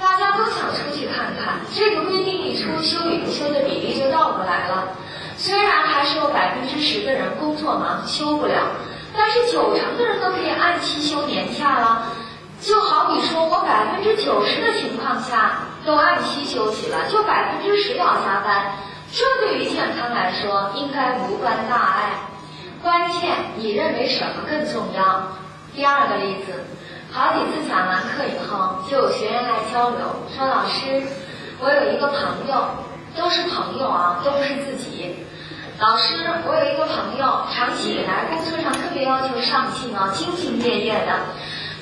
[0.00, 1.60] 大家都想出去看看。
[1.74, 4.88] 这个规定一出，休与不休的比例就倒过来了。
[5.36, 8.70] 虽然还是有百分之十的人工作忙休不了，
[9.16, 12.04] 但是九成的人都可以按期休年假了。
[12.60, 18.72] 就好比说我百分之九十的情况下都按期休息了，就百分之十要加班。
[19.10, 22.10] 这对于健康来说应该无关大碍。
[22.82, 25.32] 关键你认为什么更重要？
[25.74, 26.62] 第二个例子，
[27.10, 29.98] 好几次讲完课以后，就有学员来交流，
[30.36, 31.02] 说老师，
[31.58, 32.68] 我有一个朋友，
[33.16, 35.16] 都是朋友啊，都不是自己。
[35.80, 41.16] 老师，我有一个朋友，长期以来工作上特别要求上进啊，兢兢业业的，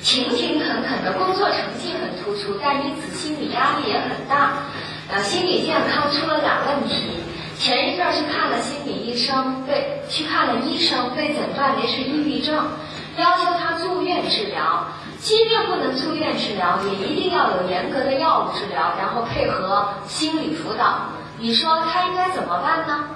[0.01, 4.53] 勤勤恳恳的，工作成绩很突出，但因此心理压力也很大，
[5.11, 7.23] 呃，心理健康出了点问题。
[7.59, 12.55] 前一阵去看了心理医生，被去看了医生，被诊断为是抑郁症，
[13.17, 14.85] 要求他住院治疗。
[15.19, 21.09] 即便不能住院治疗，也一定要有严格的药物治疗，然后配合心理辅导。
[21.39, 23.09] 你说他应该怎么办呢？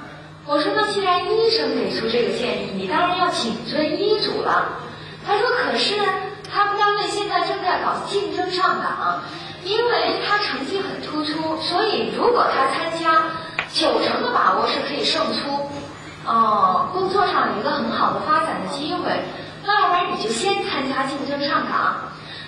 [0.48, 4.70] 我说那既然医生给出这个建议，你当然要谨遵医嘱了。
[5.26, 5.94] 他说可是
[6.54, 9.22] 他们单位现在正在搞竞争上岗，
[9.64, 13.24] 因为他成绩很突出，所以如果他参加。
[13.74, 15.72] 九成的把握是可以胜出，
[16.26, 19.24] 哦，工作上有一个很好的发展的机会，
[19.64, 21.96] 那要不然你就先参加竞争上岗。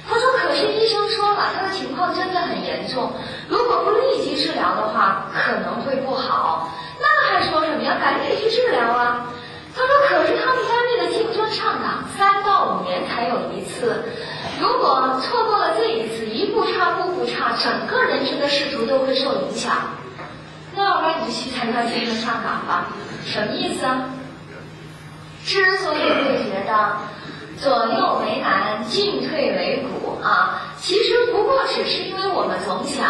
[0.05, 3.13] 他说：“可是医生说了，他的情况真的很严重，
[3.47, 6.69] 如果不立即治疗的话，可能会不好。
[6.99, 7.95] 那还说什么呀？
[8.01, 9.25] 赶紧去治疗啊！”
[9.75, 14.03] 他说：“可是他们单位的竞争上岗三到五年才有一次，
[14.59, 19.75] 如果错过了这一次，一步差步步差，整个人生的仕途都会受影响。”
[20.75, 22.87] 那要不然你就去参加竞争上岗吧？
[23.25, 24.09] 什么意思啊？
[25.45, 26.97] 之所以会觉得
[27.57, 33.05] 左右为难、进退维谷啊，其实不过只是因为我们总想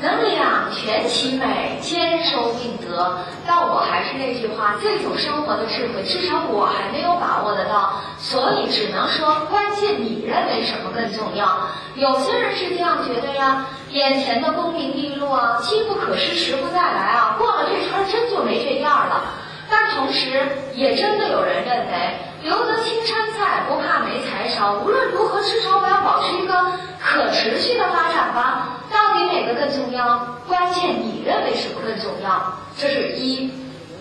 [0.00, 3.18] 能两全其美、兼收并得。
[3.46, 11.46] 但我还是那句话，这种生活的智慧，至少我还没有把握得到，所以只能说，关键你认为什么更重要？
[11.94, 13.66] 有些人是这样觉得呀。
[13.92, 17.36] 眼前的功名利禄啊，机不可失，时不再来啊！
[17.38, 19.22] 过了这村真就没这样了。
[19.68, 24.74] 但同时，也真的有人认为，留得青山在，不怕没柴烧。
[24.80, 26.54] 无论如何，至少我要保持一个
[27.00, 28.80] 可持续的发展吧。
[28.92, 30.38] 到底哪个更重要？
[30.46, 32.54] 关键你认为什么更重要？
[32.78, 33.50] 这是一。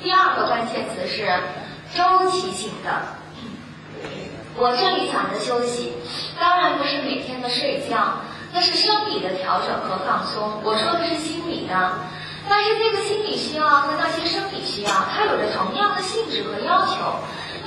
[0.01, 1.27] 第二个关键词是
[1.95, 3.01] 周期性的。
[4.57, 5.93] 我这里讲的休息，
[6.39, 8.19] 当然不是每天的睡觉。
[8.53, 11.91] 那是生理的调整和放松，我说的是心理的。
[12.47, 16.93] 但是这个心理需要和那些生理需要，它有着同样的性质和要求，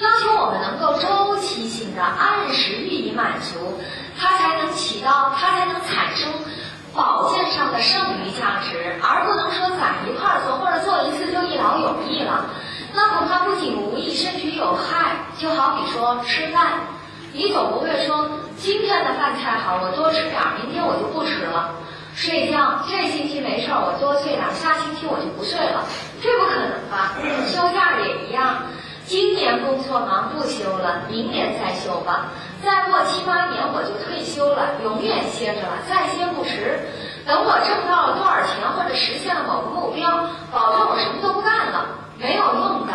[0.01, 3.81] 要求我们能够周期性的按时予以满足，
[4.19, 6.31] 它才能起到，它才能产生
[6.95, 12.47] 保健上的剩余价值，而不能说攒一块做或者做一次就一劳永逸了。
[12.95, 15.17] 那恐怕不仅无益，甚至有害。
[15.38, 16.81] 就好比说吃饭，
[17.33, 18.29] 你总不会说。
[18.57, 21.71] 今天的饭菜好，我多吃点儿，明天我就不吃了。
[23.49, 25.81] 没事儿，我多睡点儿，下星期我就不睡了，
[26.21, 27.17] 这不可能吧？
[27.49, 28.69] 休假也一样，
[29.07, 32.29] 今年工作忙不休了，明年再休吧。
[32.63, 36.79] 再过七八年我就退休了，永远歇着了，再歇不迟。
[37.27, 42.93] 等我挣到了多少钱，或者实现了某个目标，保证我什么都不干了，没有用的。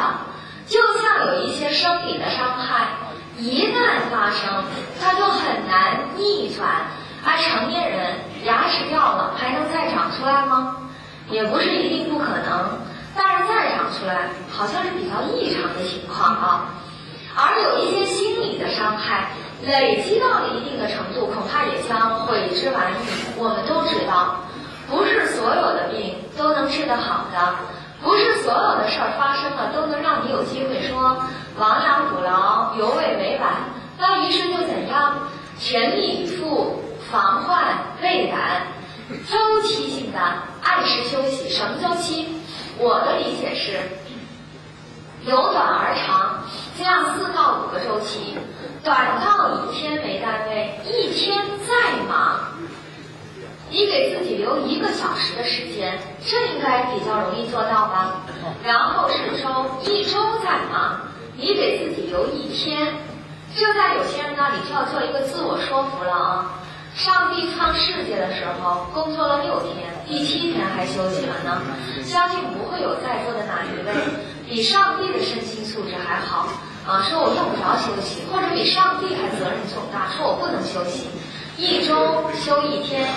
[0.68, 2.86] 就像有一些生理的伤害。
[3.40, 4.64] 一旦发生，
[5.02, 6.70] 它就很难逆转。
[7.26, 10.78] 而成年人牙齿掉了，还能再长出来吗？
[11.30, 12.78] 也不是一定不可能，
[13.16, 16.66] 但是再长出来，好像是比较异常的情况啊。
[17.36, 19.30] 而有一些心理的伤害，
[19.66, 22.96] 累积到了一定的程度，恐怕也将悔之晚矣。
[23.38, 24.36] 我们都知道，
[24.90, 27.56] 不是所有的病都能治得好的。
[28.04, 31.24] 不是所有的事儿发生了都能让你有机会说
[31.58, 33.50] 亡羊补牢、犹未为晚。
[33.98, 35.20] 那于是又怎样
[35.58, 38.64] 全力以赴防患未然，
[39.30, 40.18] 周期性的
[40.64, 41.48] 按时休息。
[41.48, 42.28] 什么周期？
[42.80, 43.80] 我的理解是
[45.24, 46.44] 由短而长，
[46.76, 48.36] 这样四到五个周期，
[48.84, 52.40] 短到以天为单位，一天再忙。
[53.70, 58.22] 你给自己留一个小时的时间，这应该比较容易做到吧？
[58.64, 61.00] 然后是周，一周再忙，
[61.38, 62.92] 你给自己留一天，
[63.56, 66.60] 这在有些人那里就要做一个自我说服了啊！
[66.96, 71.62] 上帝创世界的时候工作了六天，第七天还休息了呢。
[72.06, 73.92] 相信不会有在座的哪一位
[74.48, 76.48] 比上帝的身心素质还好
[76.86, 77.02] 啊！
[77.10, 81.08] 说我用不着休息，或者比上帝还责任重大，说我不能休息，
[81.58, 83.08] 一周休一天。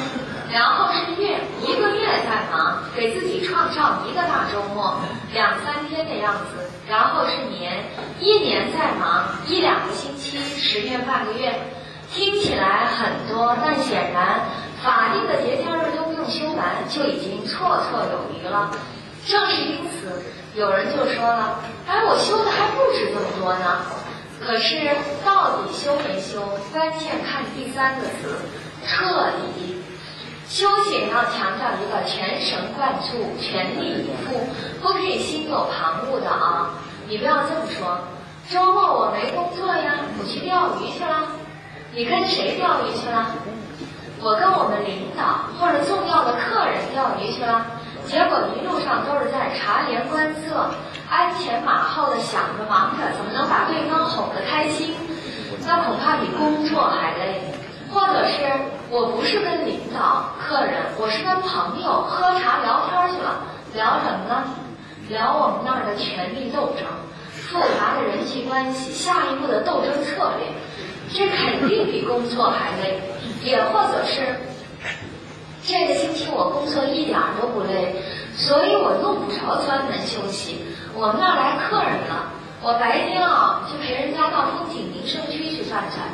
[0.50, 4.96] 然后是月，一个月在忙，给自己创造一个大周末，
[5.34, 6.64] 两三天的样子。
[6.88, 7.84] 然后是年，
[8.20, 11.52] 一年在忙，一两个星期，十天半个月。
[12.12, 14.40] 听起来很多，但显然
[14.82, 18.70] 法定的节假日都不用休完，就已经绰绰有余了。
[19.26, 20.22] 正是因此，
[20.54, 23.82] 有人就说了，哎，我休的还不止这么多呢。
[24.40, 24.76] 可是
[25.24, 26.40] 到底休没休，
[26.72, 28.36] 关键看第三个字，
[28.86, 29.82] 彻底。
[30.48, 34.46] 修行要强调一个全神贯注、全力以赴，
[34.80, 36.70] 不可以心有旁骛的啊！
[37.08, 37.98] 你不要这么说。
[38.48, 41.26] 周末我没工作呀，我去钓鱼去了。
[41.96, 43.24] 你跟谁钓鱼去了？
[44.20, 47.64] 我跟我们领导或者重要的客人钓鱼去了。
[48.04, 50.68] 结果一路上都是在察言观色、
[51.08, 54.92] 鞍前马后的想着忙着，怎么能把对方哄得开心？
[55.66, 57.40] 那恐怕比工作还累。
[57.88, 58.44] 或者是
[58.90, 63.40] 我不是跟领导、客人，我是跟朋友喝茶聊天去了，
[63.72, 64.44] 聊什么呢？
[65.08, 66.84] 聊我们那儿的权力斗争、
[67.32, 70.52] 复杂的人际关系、下一步的斗争策略，
[71.16, 73.00] 这肯定比工作还累。
[73.42, 74.20] 也或者是
[75.64, 77.94] 这个星期我工作一点都不累，
[78.34, 80.64] 所以我用不着专门休息。
[80.94, 86.06] 我们那儿来客人了，我白天啊就陪人家到风景名胜区去转转。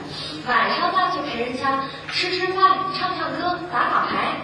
[0.46, 4.36] 晚上呢，就陪人家吃吃饭、唱唱歌、打打牌，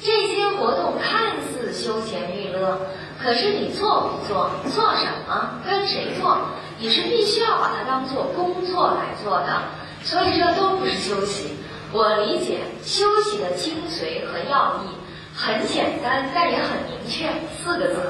[0.00, 2.78] 这些活动看似休闲娱乐，
[3.20, 6.38] 可是你做不做、做什么、跟谁做，
[6.78, 9.62] 你是必须要把它当做工作来做的。
[10.06, 11.56] 所以这都不是休息。
[11.92, 14.94] 我理解休息的精髓和要义
[15.34, 17.28] 很简单，但也很明确，
[17.58, 18.00] 四个字：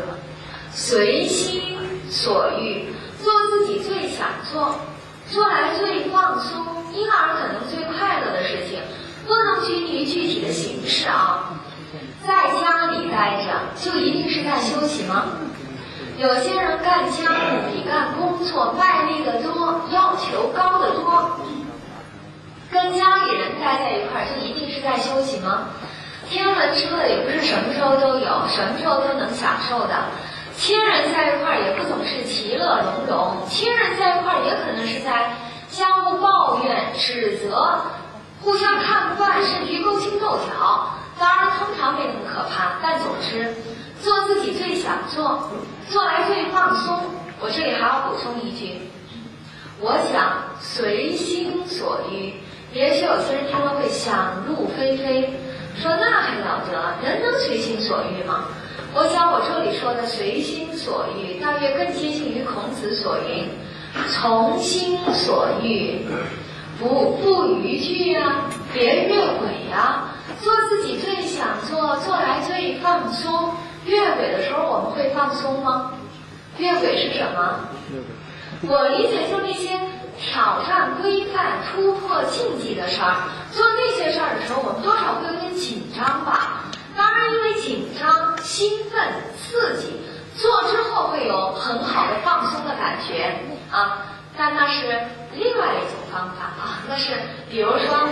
[0.72, 1.62] 随心
[2.10, 2.84] 所欲，
[3.22, 4.78] 做自己最想做。
[5.30, 8.78] 做来最放松，因而可能最快乐的事情，
[9.26, 11.54] 不能拘泥于具体的形式啊。
[12.26, 15.24] 在家里待着，就一定是在休息吗？
[16.18, 21.40] 有些人干家务比干工作卖力的多，要求高得多。
[22.76, 25.68] 跟家里人待在一块儿，就一定是在休息吗？
[26.28, 29.94] 天文车的也不是什么时候都有，什么时候都能享受的。
[30.58, 35.32] 亲人在一块儿也不总是其乐融融，亲人在一块儿也可能是在
[35.70, 37.80] 相互抱怨、指责、
[38.42, 40.90] 互相看不惯，甚至于勾心斗角。
[41.18, 43.54] 当然，通常没那么可怕，但总之，
[44.02, 45.48] 做自己最想做，
[45.88, 47.00] 做来最放松。
[47.40, 48.90] 我这里还要补充一句，
[49.80, 52.34] 我想随心所欲。
[52.76, 55.30] 也许有些人听了会想入非非，
[55.80, 57.08] 说那还了得？
[57.08, 58.48] 人能随心所欲吗？
[58.92, 63.48] 我想我这里说的随心所欲，大约更接近于孔子所云
[64.12, 66.00] ：“从心所欲，
[66.78, 70.12] 不不逾矩啊，别越轨啊，
[70.42, 73.54] 做自己最想做，做来最放松。
[73.86, 75.92] 越轨的时候，我们会放松吗？
[76.58, 77.68] 越轨是什么？
[78.68, 79.78] 我理解就那些
[80.18, 83.16] 挑战规范、突破禁忌的事儿。
[83.52, 86.64] 做那些事儿的时候，我们多少会有点紧张吧。”
[86.96, 90.00] 当然，因为紧张、兴奋、刺激，
[90.34, 93.38] 做之后会有很好的放松的感觉
[93.70, 94.06] 啊。
[94.38, 94.86] 但那是
[95.34, 97.12] 另外一种方法啊，那是
[97.50, 98.08] 比如说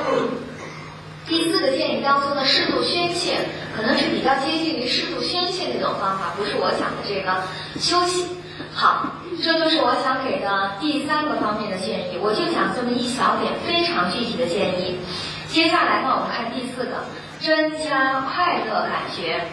[1.27, 3.39] 第四个建议当中的适度宣泄，
[3.75, 7.43] 可能是比较接近于适度宣泄那种方法，不是我讲的这个
[7.81, 8.29] 休息。
[8.75, 9.07] 好，
[9.43, 14.99] 这就是我想给的第三个方面的建议，我就讲这么一小点非常具体的建议。
[15.49, 17.05] 接下来呢，我们看第四个。
[17.45, 19.45] 增加快乐感觉。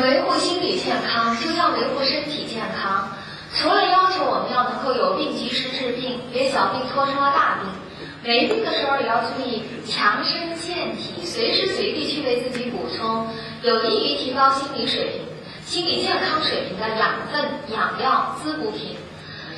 [0.00, 3.19] 维护心理健康，就像维护身体健康。
[3.60, 7.68] 除了要求我们要能够有病及时治病，别小病拖成了大病。
[8.24, 13.28] 没病的时候也要注意强身健体，随时随地去为自己补充
[13.60, 15.20] 有益于提高心理水平、
[15.66, 18.96] 心理健康水平的养分、养料、滋补品。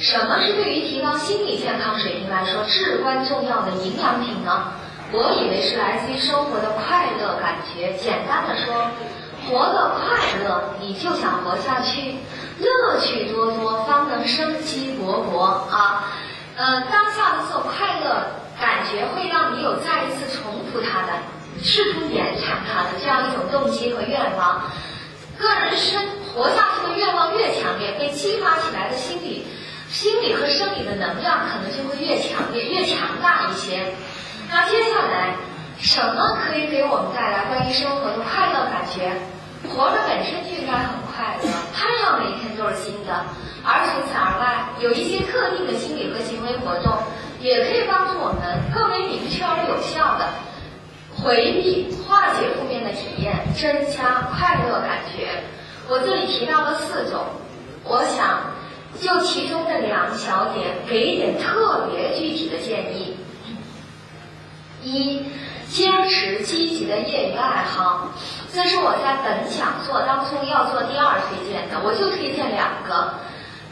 [0.01, 4.73] 什么是对于提高心理健康水平来说至关重要的营养品呢？
[5.13, 7.93] 我以为是来自于生活的快乐感觉。
[7.93, 8.91] 简单的说，
[9.49, 12.17] 活得快乐，你就想活下去，
[12.59, 16.05] 乐趣多多，方能生机勃勃啊！
[16.57, 18.43] 呃，当下的这种快乐。
[18.61, 21.13] 感觉会让你有再一次重复它的，
[21.61, 24.63] 试图延长它的这样一种动机和愿望。
[25.37, 26.01] 个人生
[26.33, 29.49] 活下去的愿望越强烈，被激发起来的心理、
[29.89, 33.95] 心理和生理的能量可能就会越强烈、越强大一些。
[34.49, 35.35] 那接下来，
[35.83, 39.13] 什么可以给我们带来关于生活的快乐感觉？
[39.69, 43.13] 活着本身就应该很快乐，太阳每天都是新的。
[43.65, 46.97] 而除此而外，有一些特定的心理和行为活动。
[47.43, 50.29] 也可以帮助我们更为明确而有效的
[51.17, 55.43] 回避、化解负面的体验，增加快乐感觉。
[55.89, 57.25] 我这里提到了四种，
[57.83, 58.55] 我想
[59.01, 63.17] 就其中的两小点给一点特别具体的建议。
[64.85, 65.25] 一，
[65.73, 68.09] 坚持积极的业余爱好，
[68.53, 73.15] 这是我在本讲座当中要做第二推荐的，我就推荐两个。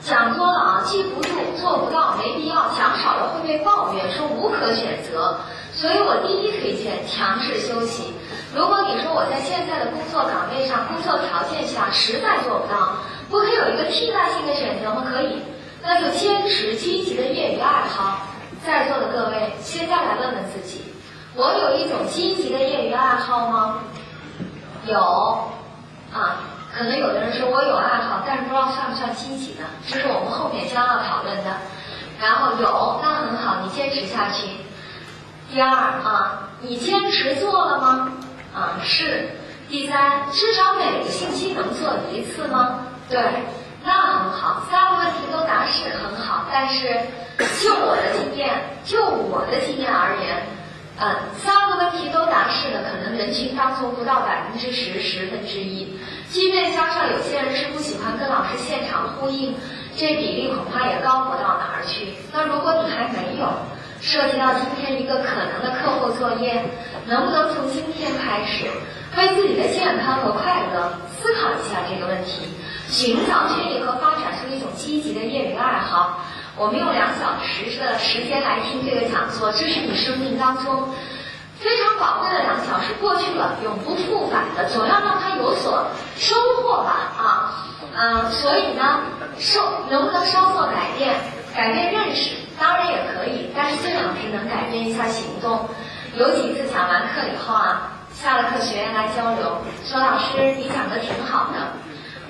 [0.03, 1.29] 讲多了啊，记不住，
[1.61, 5.37] 做不到，没必要；讲少了会被抱怨，说无可选择。
[5.75, 8.15] 所以我第一推荐强制休息。
[8.55, 12.97] 如果你说我在现在的工作岗位上、工作条件下实在做不到，
[13.29, 15.05] 不可以有一个替代性的选择吗？
[15.05, 15.43] 可以，
[15.83, 18.25] 那就坚持积极的业余爱好。
[18.65, 20.90] 在座的各位，现在来问问自己：
[21.35, 23.79] 我有一种积极的业余爱好吗？
[24.87, 24.99] 有，
[26.13, 26.47] 啊。
[26.73, 29.67] 可能有的人说我有爱好，但是不知道算不算积极呢？
[29.89, 31.51] 这是我们后面将要讨论的。
[32.21, 34.47] 然后有，那很好，你坚持下去。
[35.51, 38.13] 第二啊，你坚持做了吗？
[38.55, 39.31] 啊，是。
[39.69, 42.87] 第三，至少每个星期能做一次吗？
[43.09, 43.21] 对，
[43.85, 46.45] 那很好，三个问题都答是很好。
[46.53, 46.89] 但是
[47.61, 50.47] 就我的经验，就我的经验而言，
[51.03, 55.99] 嗯，三个问题都答是的，可能人群当中不到百分之十，十分之一。
[56.29, 59.55] 即便加上有些人是不喜欢跟老师现场呼应，
[59.97, 62.13] 这比例恐怕也高不到哪儿去。
[62.33, 63.49] 那如果你还没有
[64.03, 66.63] 涉及到今天一个可能的课后作业，
[67.07, 68.69] 能不能从今天开始
[69.17, 72.43] 为自己的健康和快乐思考一下这个问题，
[72.89, 76.21] 寻找确立和发展出一种积极的业余爱好？
[76.57, 80.89] 我们用两小时的时间来听这个讲座，这是你生命当中。
[81.61, 85.87] 非常宝贵的两小时过去了，永不复返的，总要让它有所
[86.17, 87.53] 收获吧啊，
[87.95, 89.01] 嗯，所以呢，
[89.39, 91.15] 收能不能稍作改变，
[91.55, 95.69] 改变认识，当然也可以，但是最好是能改变一下行动。
[96.15, 101.73] 有几次讲完课以后啊，下了课学员来交流，说老师你讲的挺好的，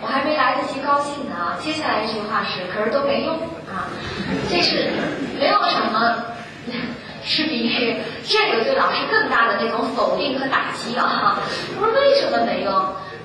[0.02, 3.36] 我还没来得及高兴呢，接下来一句话是，可是都没用
[3.68, 3.86] 啊，
[4.48, 4.90] 这是
[5.38, 6.16] 没有什么。
[7.22, 7.68] 是比
[8.24, 11.36] 这个对老师更大的那种否定和打击啊！
[11.78, 12.72] 我说为什么没用？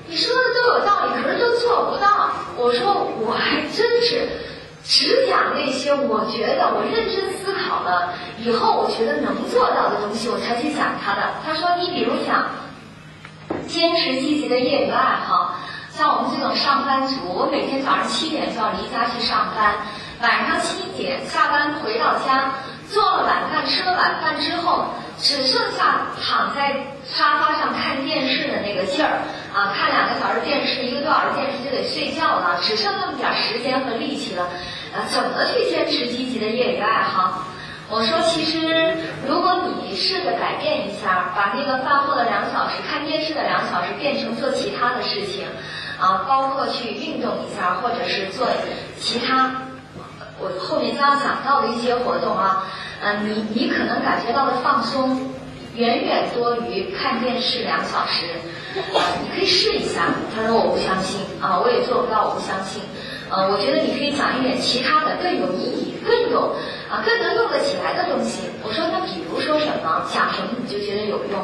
[0.06, 2.28] 你说的都有道理，可是都做不到。
[2.58, 4.28] 我说我还真是
[4.84, 11.22] 只讲那些我觉得我认真思考了以后，我觉得能做到的东西，我才去讲他的。
[11.42, 12.50] 他说你比如讲
[13.66, 15.54] 坚持积极的业余爱好，
[15.96, 19.76] 像我们这种上班族，我每天早上七点就要离家去上班，
[20.20, 22.52] 晚上七点下班回到家。
[22.88, 24.84] 做了晚饭，吃了晚饭之后，
[25.18, 29.74] 只剩下躺在沙发上看电视的那个劲儿啊！
[29.74, 34.44] 看两个小时电视，一个多小时电视就得睡觉了，只剩那么点时间和力气了，
[34.94, 37.42] 啊，怎么去坚持积极的业余爱好？
[37.88, 45.44] 我说，其实如果你试着改变一下，把那个饭后的两小时看电视的两小时变成做其他的事情，
[45.98, 48.46] 啊，包括去运动一下，或者是做
[48.98, 49.62] 其他。
[50.38, 52.64] 我后面将要讲到的一些活动啊，
[53.02, 55.30] 嗯，你你可能感觉到的放松，
[55.74, 58.26] 远远多于看电视两小时，
[58.74, 60.08] 你可以试一下。
[60.34, 62.82] 他说我不相信啊，我也做不到，我不相信。
[63.28, 66.54] 呃，我觉得你可以讲一点其他的更有意义、更有
[66.88, 68.42] 啊更能用得起来的东西。
[68.62, 71.34] 我说那比如说什么，讲什么你就觉得有用？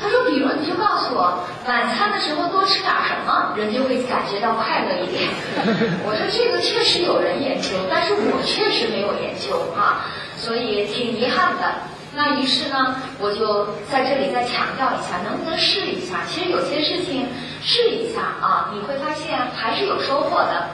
[0.00, 5.30] 他说比如你就告诉我，晚餐的时候多吃点什么，人就会感觉到快乐一点。
[6.06, 11.90] 我说这个确实有人研究，但是我确实没有研究啊，所以挺遗憾的。
[12.14, 16.20] 那于是呢，我就在这里再强调一下，能不能试一下？
[16.28, 17.26] 其实有些事情
[17.62, 20.70] 试一下啊，你会发现还是有收获的。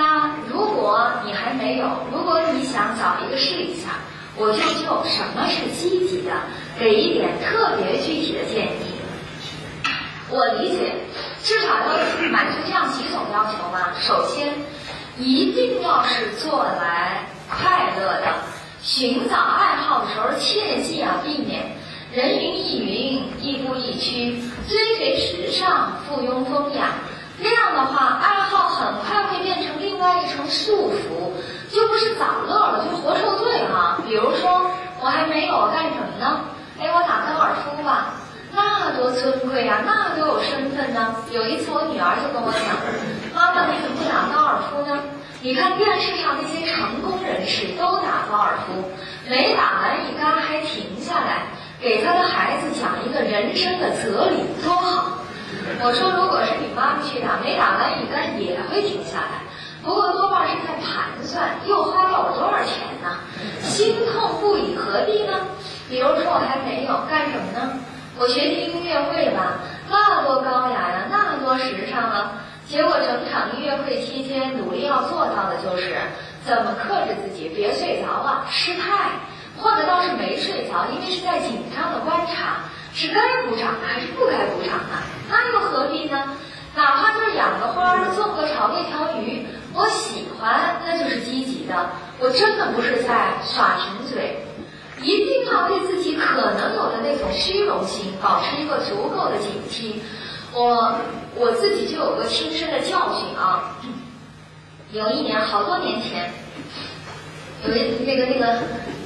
[0.00, 3.98] 那如果你还没有，如果你想找一个试一下，
[4.34, 6.32] 我就就什么是积极的，
[6.78, 8.94] 给一点特别具体的建议。
[10.30, 10.94] 我理解，
[11.44, 13.92] 至少要满足这样几种要求吧。
[14.00, 14.54] 首先，
[15.18, 18.34] 一定要是做来快乐的。
[18.82, 21.76] 寻找爱好的时候，切记啊，避免
[22.10, 26.94] 人云亦云、亦步亦趋、追随时尚、附庸风雅。
[27.42, 31.32] 那样的话，爱好很快会变成另外一层束缚，
[31.74, 33.98] 就不是找乐了，就活受罪了。
[34.06, 34.70] 比如说，
[35.00, 36.40] 我还没有干什么呢？
[36.78, 38.14] 哎，我打高尔夫吧，
[38.52, 41.16] 那多尊贵啊，那多有身份呢。
[41.30, 42.76] 有一次，我女儿就跟我讲
[43.34, 45.00] ：“妈妈，你怎么不打高尔夫呢？
[45.40, 48.84] 你看电视上那些成功人士都打高尔夫，
[49.28, 51.46] 没打完一杆还停下来，
[51.80, 55.16] 给他的孩子讲一个人生的哲理，多好。”
[55.78, 59.46] 我说，如果是你妈妈去打，没打完一杆也会停下来，
[59.82, 63.20] 不过多半是在盘算又花掉我多少钱呢？
[63.62, 65.46] 心痛不已，何必呢？
[65.88, 67.78] 比如说我还没有干什么呢？
[68.18, 72.32] 我学听音乐会吧，那多高雅呀，那多时尚啊！
[72.66, 75.96] 结果整场音乐会期间，努力要做到的就是，
[76.44, 79.10] 怎么克制自己别睡着了，失态，
[79.56, 82.60] 或者倒是没睡着，因为是在紧张的观察，
[82.92, 84.98] 是该鼓掌还是不该鼓掌呢？
[85.28, 86.36] 那又何必呢？
[86.74, 91.90] 哪怕就是养个花，做个草、喂条鱼，我喜欢，那就是积极的。
[92.18, 94.44] 我真的不是在耍贫嘴，
[95.00, 100.00] 一定要对自己可能有的那种虚荣心保持一个足够的警惕。
[100.52, 100.96] 我
[101.36, 103.76] 我自己就有个亲身的教训啊，
[104.92, 106.32] 有一年好多年前，
[107.64, 108.58] 有一那个那个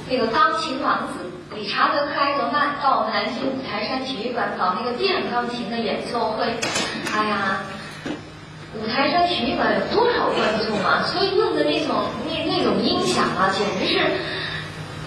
[0.09, 1.14] 那个钢琴王子
[1.53, 6.45] 理查德克莱德曼到我们南京五台山体育馆搞那个电钢琴的演奏会。
[7.13, 7.61] 哎呀，
[8.73, 11.03] 五台山体育馆有多少观众啊？
[11.03, 11.95] 所以用的那种
[12.27, 13.99] 那那种音响啊，简直是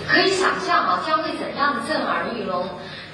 [0.07, 2.69] 可以想象啊，将会怎样的震耳欲聋。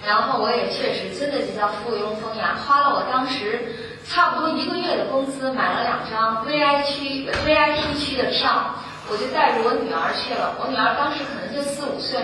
[0.07, 3.73] 然后我也确实真的就叫附庸风雅，花了我当时
[4.07, 8.77] 差不多一个月的工资买了两张 VIP VIP 区的票，
[9.11, 10.55] 我就带着我女儿去了。
[10.61, 12.21] 我女儿当时可能就四五岁。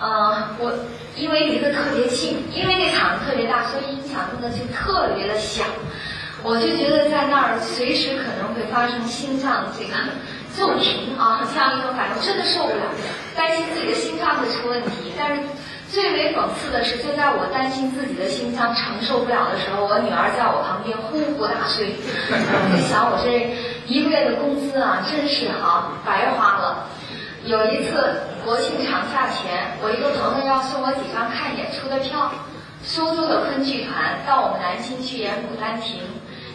[0.00, 0.72] 嗯，我
[1.16, 5.66] 因为离得特别近，因为那场特别大，所以音响真的就特别的响。
[6.44, 9.94] 我就觉得在那儿随时可能会发生心脏这个
[10.56, 12.86] 骤停啊，这样一种反应，真的受不了，
[13.36, 15.12] 担心自己的心脏会出问题。
[15.18, 15.42] 但是
[15.90, 21.96] 最为讽刺的是，就在我担心自己的心脏承受不了的时候，我女儿在我旁边呼呼大睡。
[22.30, 23.56] 我就想，我这
[23.88, 26.86] 一个月的工资啊，真是哈白花了。
[27.48, 27.96] 有一次
[28.44, 32.30] 国庆长假前，我一个朋友要送我几张看演出的票，
[32.84, 35.96] 苏州的昆剧团到我们南京去演《牡丹亭》。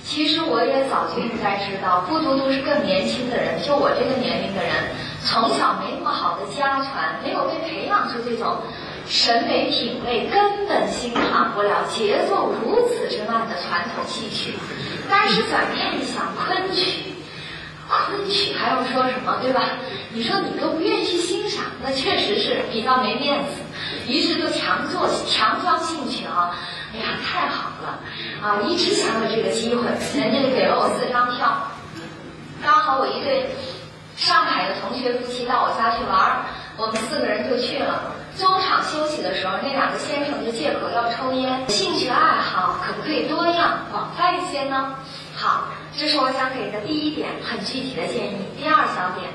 [0.05, 4.93] 其实我也早就应该知道，不独独是更年轻的人，就我这个年龄的人，
[5.25, 8.57] 从小没那么好的家传，没有被培养出这种
[9.07, 14.53] 审美品味，根本欣赏不了节奏如此之慢的传统戏曲。
[15.09, 17.12] 但是转念一想，昆曲。
[18.05, 19.61] 昆曲还要说什么，对吧？
[20.13, 23.61] 你说你都不愿意去欣赏，那确实是比较没面子。
[24.07, 26.55] 于是就强做强装兴趣啊！
[26.93, 27.99] 哎呀，太好了
[28.41, 28.61] 啊！
[28.67, 29.85] 一直想有这个机会，
[30.15, 31.71] 人家就给了我四张票。
[32.61, 33.49] 刚好我一对
[34.15, 36.45] 上海的同学夫妻到我家去玩，
[36.77, 38.13] 我们四个人就去了。
[38.37, 41.67] 中场休息的时候，那两个先生就借口要抽烟。
[41.69, 44.95] 兴趣爱好可不可以多样广泛一些呢？
[45.43, 45.65] 好。
[45.95, 48.37] 这是我想给的第一点很具体的建议。
[48.57, 49.29] 第二小点，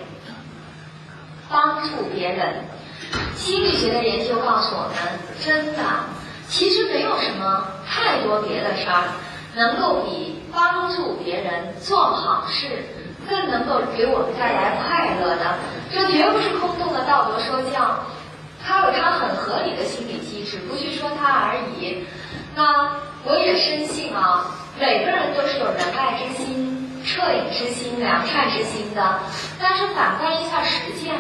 [1.51, 2.65] 帮助别人。
[3.37, 4.97] 心理学的研究告诉我们，
[5.41, 5.83] 真的，
[6.49, 9.05] 其实没有什么太多别的事儿，
[9.55, 12.85] 能够比帮助别人做好事
[13.29, 15.59] 更能够给我们带来快乐的。
[15.93, 18.01] 这绝不是空洞的道德说教，
[18.65, 22.05] 它有它很合理的心理机制，不去说它而已。
[22.57, 24.45] 那我也深信啊。
[24.81, 29.19] 每个人都是有仁爱之心、恻隐之心、良善之心的，
[29.59, 31.17] 但是反观一下实践，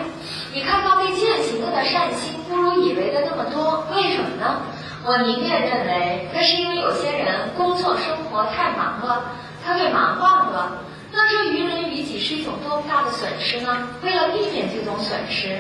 [0.54, 4.62] 你看到被践行的善心不如以为的那么多，为什么呢？
[5.04, 9.24] 我宁愿认为，那是因为有些人工作生活太忙了，
[9.66, 10.84] 他被忙忘了。
[11.10, 13.88] 那这于人于己是一种多么大的损失呢？
[14.04, 15.58] 为了避免这种损失，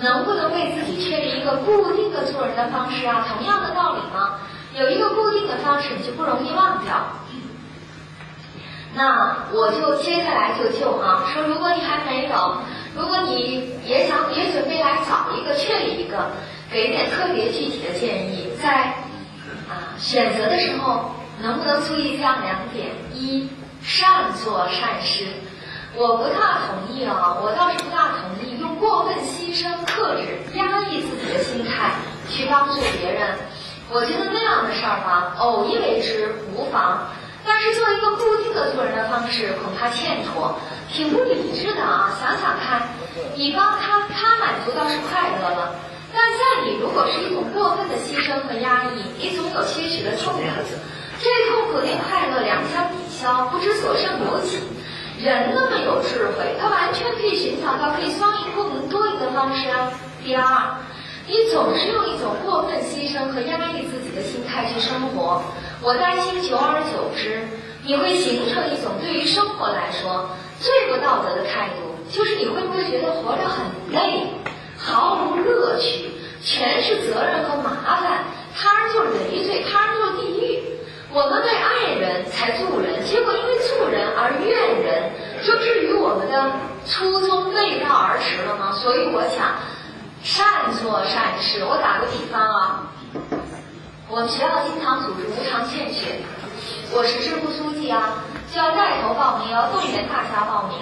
[0.00, 3.24] 能不能为自己确立一个固定的做人的方式啊？
[3.28, 4.40] 同样的道理吗？
[4.74, 7.06] 有一个固定的方式，你就不容易忘掉。
[8.96, 12.56] 那我就接下来就就啊，说如果你还没有，
[12.96, 16.30] 如果你也想也准备来找一个确立一个，
[16.72, 18.94] 给点特别具体的建议，在
[19.68, 23.50] 啊选择的时候能不能注意这样两点：一，
[23.82, 25.26] 善做善事。
[25.94, 31.90] 我不大同意啊，我倒是不大同意用过分牺牲、克制、压抑自己的心态
[32.30, 33.36] 去帮助别人。
[33.90, 37.06] 我觉得那样的事儿吧，偶一为之无妨，
[37.46, 40.58] 但是做一个固定的做人的方式，恐怕欠妥，
[40.92, 42.10] 挺不理智的啊！
[42.20, 42.88] 想想看，
[43.36, 45.74] 你帮他，他满足倒是快乐了，
[46.12, 50.40] 但在你如果是一种过分的牺牲和压抑，你总有些许的痛苦，
[51.22, 54.58] 这痛苦跟快乐两相抵消，不知所剩有几。
[55.18, 59.90] 人那么有智慧，他完全可以寻找到可以双赢共赢多赢的方式啊。
[60.24, 60.44] 第二。
[61.28, 65.42] 你总是用一种过分牺牲和压抑自己的心态去生活，
[65.82, 67.42] 我担心久而久之，
[67.82, 74.28] 你会形成一种对于生活来说最不道德的态度，就是你会不会觉得活着很累，
[74.78, 80.62] 毫无乐趣，全是责任和麻烦，他人就是累赘，他人就是地狱。
[81.12, 85.10] 我们为爱人才助人，结果因为助人而怨人，
[85.44, 86.52] 就至于我们的
[86.86, 88.70] 初衷背道而驰了吗？
[88.70, 89.56] 所以我想。
[90.26, 92.90] 善做善事，我打个比方啊，
[94.10, 96.18] 我们学校经常组织无偿献血，
[96.90, 100.78] 我是支部书记啊，就要带头报名，要动员大家报名。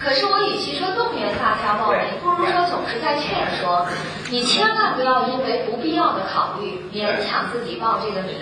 [0.00, 3.86] 可是我与其说动员大家报名，不如说总是在劝说，
[4.30, 8.34] 你千万不要因为不必要的考虑勉强自己报这个名。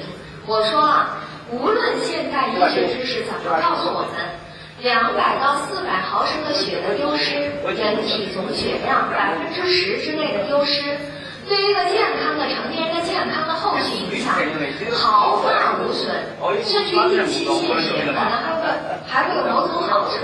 [0.47, 1.21] 我说啊，
[1.51, 4.40] 无论现代医学知识怎么告诉我们，
[4.83, 7.35] 两百到四百毫升的血的丢失，
[7.77, 10.97] 人体总血量百分之十之内的丢失。
[11.49, 14.35] 对一个健康的成年人的健康的后续影响
[14.93, 16.15] 毫发无损，
[16.65, 18.63] 甚至于定期献血可能还会
[19.07, 20.17] 还会有某种好处。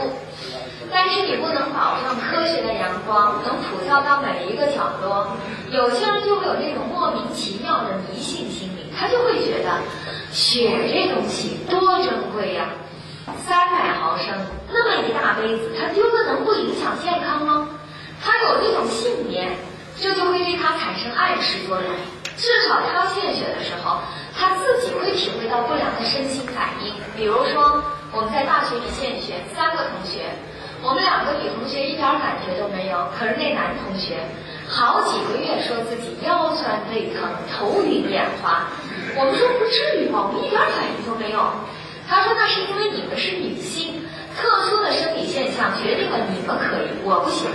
[0.88, 5.36] 但是你不能保证科学的阳光能普照到每一个角落。
[5.72, 9.80] 有些人就会有那种莫名其妙的迷信心理，他就会觉得
[10.30, 12.68] 血这东西多珍贵呀，
[13.46, 14.26] 三百毫升
[14.72, 17.68] 那么一大杯子，它丢了能不影响健康吗？
[18.24, 19.50] 他有这种信念。
[19.98, 21.90] 这就会对他产生暗示作用，
[22.36, 23.96] 至少他献血的时候，
[24.38, 26.92] 他自己会体会到不良的身心反应。
[27.16, 30.28] 比如说，我们在大学里献血，三个同学，
[30.82, 34.20] 我们两个女同学一点感觉都没有，可是那男同学
[34.68, 38.68] 好几个月说自己腰酸背疼、头晕眼花。
[39.16, 41.40] 我们说不至于吧，我们一点反应都没有。
[42.08, 44.02] 他说那是因为你们是女性，
[44.36, 47.48] 特殊的生理现象决定了你们可以，我不行。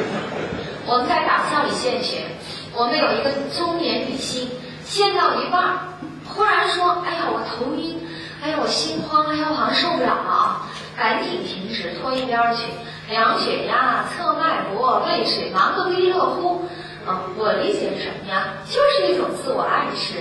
[0.86, 2.26] 我们在党校里献血，
[2.74, 4.48] 我们有一个中年女性，
[4.84, 5.78] 献到一半，
[6.24, 7.98] 忽然说：“哎呀，我头晕，
[8.42, 12.64] 哎呀，我心慌，哎呀，我好像受不了了啊！”赶紧停止，拖一边去，
[13.10, 16.64] 量血压、测脉搏、喂水，忙得不亦乐乎。
[17.06, 18.54] 啊，我理解是什么呀？
[18.68, 20.14] 就是一种自我暗示。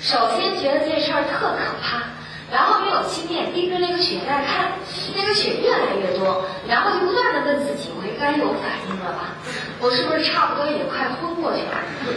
[0.00, 2.02] 首先觉得这事儿特可怕。
[2.50, 4.72] 然后没有经验，盯着那个血在看，
[5.14, 9.36] 那个血越来越多，然后就不断的问自己：我应该有反应了吧？
[9.80, 11.76] 我是不是差不多也快昏过去了？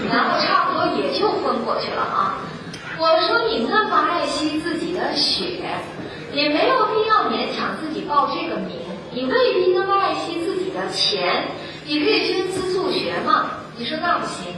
[0.10, 2.38] 然后差不多也就昏过去了啊！
[2.98, 5.60] 我说你那么爱惜自己的血，
[6.32, 8.78] 也没有必要勉强自己报这个名。
[9.14, 11.48] 你未必那么爱惜自己的钱，
[11.86, 13.48] 你可以捐资助学嘛？
[13.78, 14.54] 你说那不行，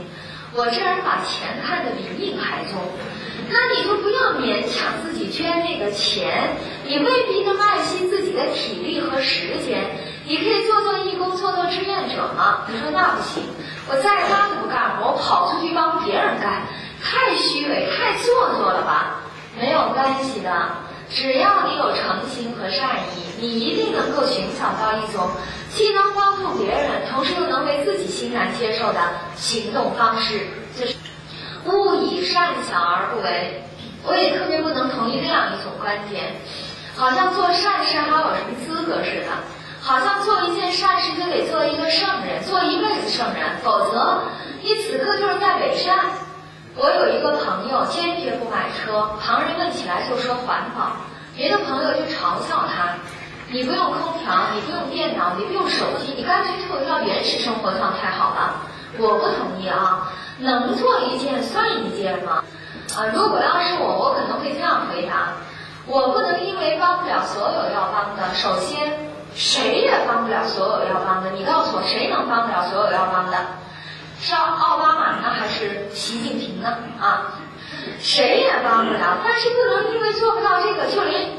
[0.56, 2.80] 我这人把钱看得比命还重。
[3.50, 9.84] 那你就不要勉强自己捐那个钱，你未必那么爱惜自己的体力和时间。
[10.26, 12.62] 你可以做做义工，做做志愿者嘛。
[12.68, 13.42] 你说那不行，
[13.88, 16.62] 我在家都不干活，我跑出去帮别人干，
[17.02, 19.20] 太虚伪，太做作了吧？
[19.58, 20.50] 没有关系的，
[21.10, 25.28] 只要你有诚心和善意，你一定能够寻找到一种
[25.74, 29.00] 既能帮助别人，同时又能为自己欣然接受的
[29.34, 30.46] 行动方式。
[30.78, 30.94] 这是。
[31.66, 33.64] 勿以善小而不为，
[34.04, 36.34] 我也特别不能同意那样一种观点，
[36.94, 39.32] 好像做善事还有什么资格似的，
[39.80, 44.24] 好像做一件善事就得做一个圣人，做一辈子圣人，否则
[44.62, 45.98] 你此刻就是在伪善。
[46.76, 50.92] 我有一个朋友坚决不买车，旁人问起来就说环保，
[51.34, 52.98] 别的朋友就嘲笑他，
[53.54, 58.56] 你不用空调，你不用电脑，你不用手机，你干脆过一条原始生活状态好了。
[58.98, 60.10] 我不同意啊。
[60.40, 62.42] 能做一件算一件吗？
[62.96, 65.34] 啊，如果要是我，我可能会这样回答：
[65.86, 68.92] 我不能因为帮不了所有要帮的，首先
[69.36, 71.30] 谁也帮不了所有要帮的。
[71.30, 73.38] 你告诉我，谁能帮不了所有要帮的？
[74.20, 76.76] 是奥巴马呢，还是习近平呢？
[77.00, 77.38] 啊，
[78.00, 81.30] 谁也帮不了，但是不能因为做不到这个，就连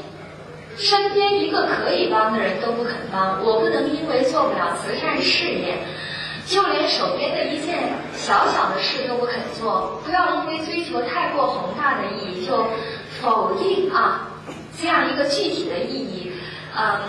[0.76, 3.44] 身边一个可以帮的人都不肯帮。
[3.44, 5.78] 我不能因为做不了慈善事业。
[6.46, 12.68] 就连手边的一件小小的事都不肯做，不要因为追求太过宏大的意义就
[13.20, 14.28] 否定啊
[14.80, 16.30] 这样一个具体的意义。
[16.78, 17.00] 嗯，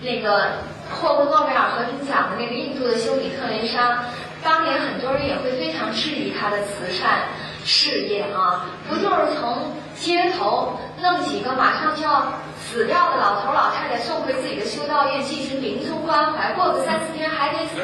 [0.00, 0.52] 那个
[0.90, 4.02] 获过诺贝尔和平奖的那个印度的修女特蕾莎，
[4.42, 7.24] 当年很多人也会非常质疑她的慈善
[7.66, 12.32] 事业啊，不就是从街头弄几个马上就要。
[12.66, 17.80] 死掉的老头老太太送回自己的修道院进行临终关怀，过个三四天还得死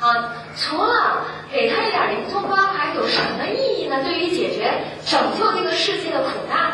[0.00, 0.32] 啊！
[0.56, 1.18] 除了
[1.52, 4.02] 给他一点临终关怀，有什么意义呢？
[4.02, 4.72] 对于解决
[5.06, 6.72] 拯救这个世界的苦难，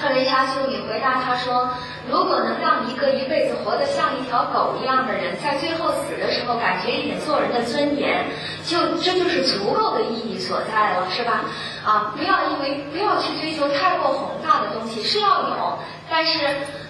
[0.00, 1.70] 特蕾莎修女回答他说
[2.10, 8.26] ：“如果能让一个一辈子活得像一条狗一样的人，在最后死的时候感觉一点做人的尊严，
[8.66, 11.44] 就这就是足够的意义所在了，是吧？
[11.86, 15.78] 啊，不要因为不要去追求太过宏大的东西，是要有。”
[16.10, 16.38] 但是，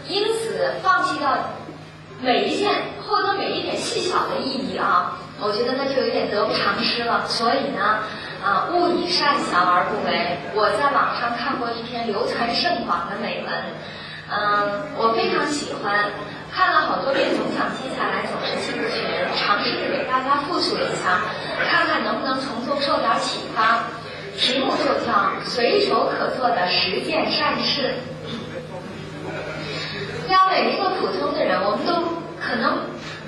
[0.09, 1.31] 因此放弃掉
[2.21, 2.73] 每一件
[3.07, 7.25] 获得每一点细小的意义啊，我觉得那就有点得不偿失了。
[7.29, 8.01] 所以呢，
[8.45, 10.37] 啊，勿以善小而不为。
[10.55, 13.51] 我在网上看过一篇流传甚广的美文，
[14.29, 16.13] 嗯，我非常喜欢，
[16.53, 21.25] 看了好多遍，总想接下来总是记不全，尝试着给大家复述一下，
[21.65, 23.89] 看看能不能从中受点启发。
[24.37, 27.95] 题目就叫“随手可做的十件善事”。
[30.29, 31.95] 要每一个普通的人，我们都
[32.43, 32.81] 可能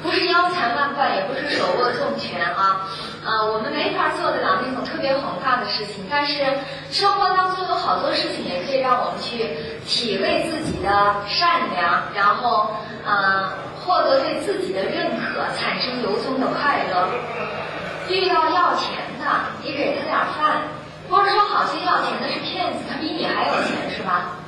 [0.03, 2.91] 不是腰缠万贯，也不是手握重权啊，
[3.27, 6.07] 呃，我们没法做得了那种特别宏大的事情。
[6.09, 6.45] 但是
[6.91, 9.51] 生活当中有好多事情也可以让我们去
[9.85, 10.89] 体味自己的
[11.27, 12.70] 善良，然后
[13.05, 13.51] 呃，
[13.83, 17.09] 获得对自己的认可，产生由衷的快乐。
[18.09, 19.27] 遇到要钱的，
[19.62, 20.62] 你给他点饭，
[21.11, 24.39] 或者说好心要钱的是骗子，他比你还有钱是吧？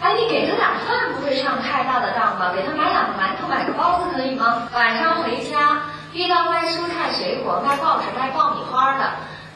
[0.00, 2.50] 哎，你给他点饭不会上太大的当吧？
[2.56, 4.66] 给他买两个馒头，买个包子可以吗？
[4.72, 5.71] 晚上回家
[6.12, 9.12] 遇到卖蔬菜水果、卖报纸、卖爆米花的，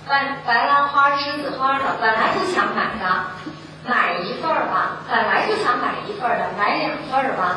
[0.09, 3.25] 卖白兰花、栀子花的，本来不想买的，
[3.87, 4.97] 买一份儿吧。
[5.07, 7.57] 本来就想买一份儿的，买两份儿吧。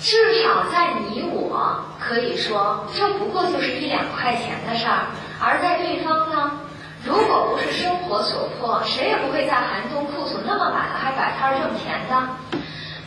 [0.00, 5.06] 至少在你我可以说，这不过就是一两块钱的事儿，
[5.40, 6.50] 而在对方呢？
[7.04, 12.28] 如果不是生活所迫，谁也不会在寒冬库存那么满了还摆摊挣钱的。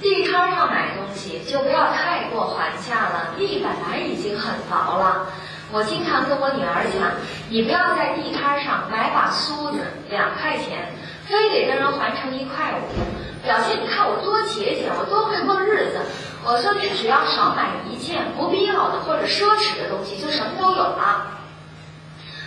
[0.04, 5.28] 地摊上买东西就不要太过还价了，地本来已经很薄了。
[5.72, 7.10] 我经常跟我女儿讲，
[7.50, 9.80] 你不要在地摊上买把梳子
[10.10, 10.92] 两块钱，
[11.26, 16.00] 非得跟人还成一块五，表现你看我多节俭，我多会过日子。
[16.46, 21.26] 我说你只要少买一件不必要的或者奢侈的东西，就什么都有了。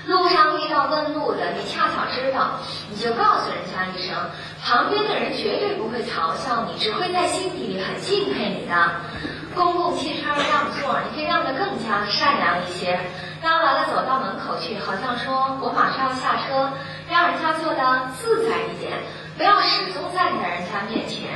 [0.07, 4.17] 路上遇到问路的，你恰巧知道，你就告诉人家一声，
[4.63, 8.75] 旁边的人绝对不会嘲笑你，只会在心底里很敬佩你的。
[9.55, 13.01] 公共汽车让座，你可以让得更加善良一些。
[13.43, 16.71] 让完了走到门口去，好像说我马上要下车，
[17.09, 18.93] 让人家坐的自在一点，
[19.37, 21.31] 不要始终站在人家面前，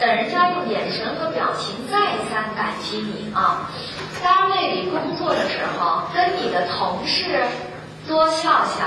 [0.00, 3.70] 等人家用眼神和表情再三感激你啊。
[4.22, 7.44] 单位里工作的时候，跟你的同事。
[8.06, 8.86] 多笑笑，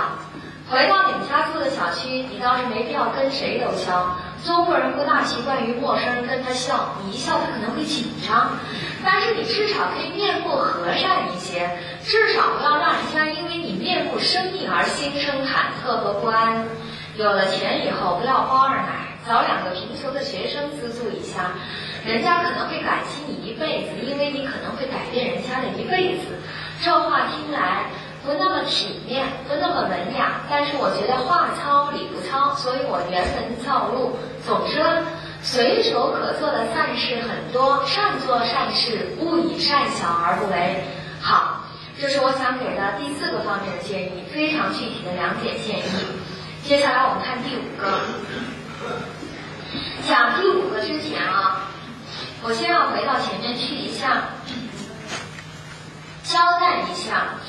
[0.69, 4.15] 回到你们家住的小区，你倒是没必要跟谁都笑。
[4.45, 8.51] 中国人不大习惯于陌生人跟他笑，你一笑他可能会紧张。
[9.03, 11.69] 但是你至少可以面目和善一些，
[12.03, 16.65] 至少不要让人家因为你面目生硬而心生忐忑和不安。
[17.17, 21.51] 有了钱以后，不要包二奶，找两个贫穷的学生资助一下，
[22.05, 26.39] 人家可能会感激你一辈子，因为你可能会改变人家的一辈子。
[26.81, 27.83] 这话听来。
[28.29, 34.15] 不那么体面，不那么文雅，但是我觉得话糙理不糙，所以我原文照录。
[34.45, 34.85] 总之，
[35.41, 40.83] 随手可做的善事很多，善做善事，勿以善小而不为。
[41.19, 41.65] 好，
[41.99, 45.83] 这是我想给的第四个方面的建议，非常具体的两点建议。
[46.63, 47.99] 接下来我们看第五个。
[50.07, 51.65] 讲第五个之前啊，
[52.43, 54.21] 我先要回到前面去一下，
[56.21, 57.39] 交代一下。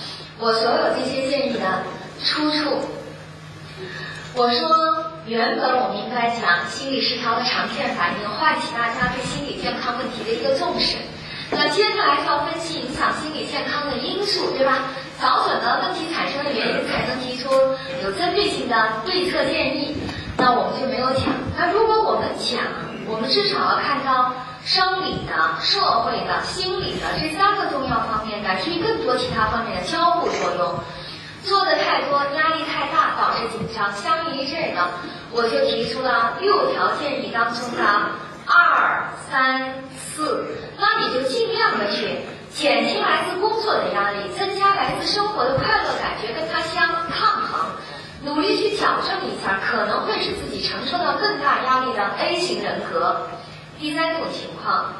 [0.40, 1.82] 我所有这些建议的
[2.24, 2.80] 出处，
[4.34, 10.96] 我说原本我们应该讲心理失调的常见反应，唤起大家对心理健康问题的一个重视。
[11.50, 14.78] 那接下来就要分析影响心理健康的因素，对吧？
[15.20, 17.50] 找准了问题产生的原因，才能提出
[18.02, 18.74] 有针对性的
[19.04, 19.94] 对策建议。
[20.38, 21.34] 那我们就没有讲。
[21.58, 22.62] 那如果我们讲，
[23.10, 24.32] 我们至少要看到。
[24.62, 30.78] 生理的、社会的、心理的这三个重要方面，乃至于更多其他方面的交互作用，
[31.42, 33.90] 做的太多，压力太大，导致紧张。
[33.94, 34.86] 相应于这个，
[35.32, 37.82] 我就提出了六条建议当中的
[38.46, 40.44] 二、三、四。
[40.78, 42.18] 那你就尽量的去
[42.52, 47.70] 减轻来自工作的压力，增加来自生活的快乐感觉，跟它相抗衡，
[48.22, 53.26] 努力去矫正一下可能会使自己承受到更大压力的 A 型人格。
[53.78, 54.92] 第三种情况，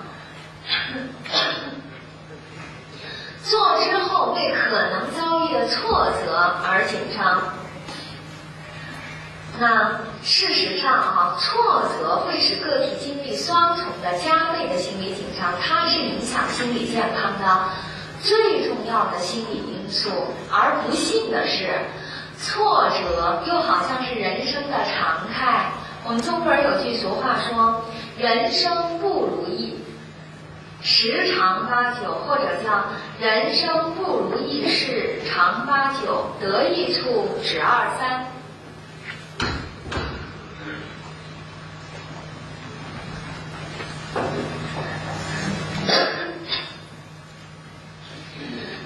[3.45, 7.43] 做之后为可能遭遇的挫折而紧张。
[9.59, 17.69] 那事实上啊，挫折会使个体经历双重的加倍的心理紧张，它是影响心理健康的
[18.23, 20.09] 最重要的心理因素。
[20.51, 21.69] 而不幸的是，
[22.43, 25.71] 挫折又好像是人生的常态。
[26.05, 27.85] 我们中国人有句俗话说。
[28.19, 29.77] 人生不如意，
[30.83, 32.85] 十常八九，或者叫
[33.19, 38.27] 人生不如意事常八九，得意处只二三。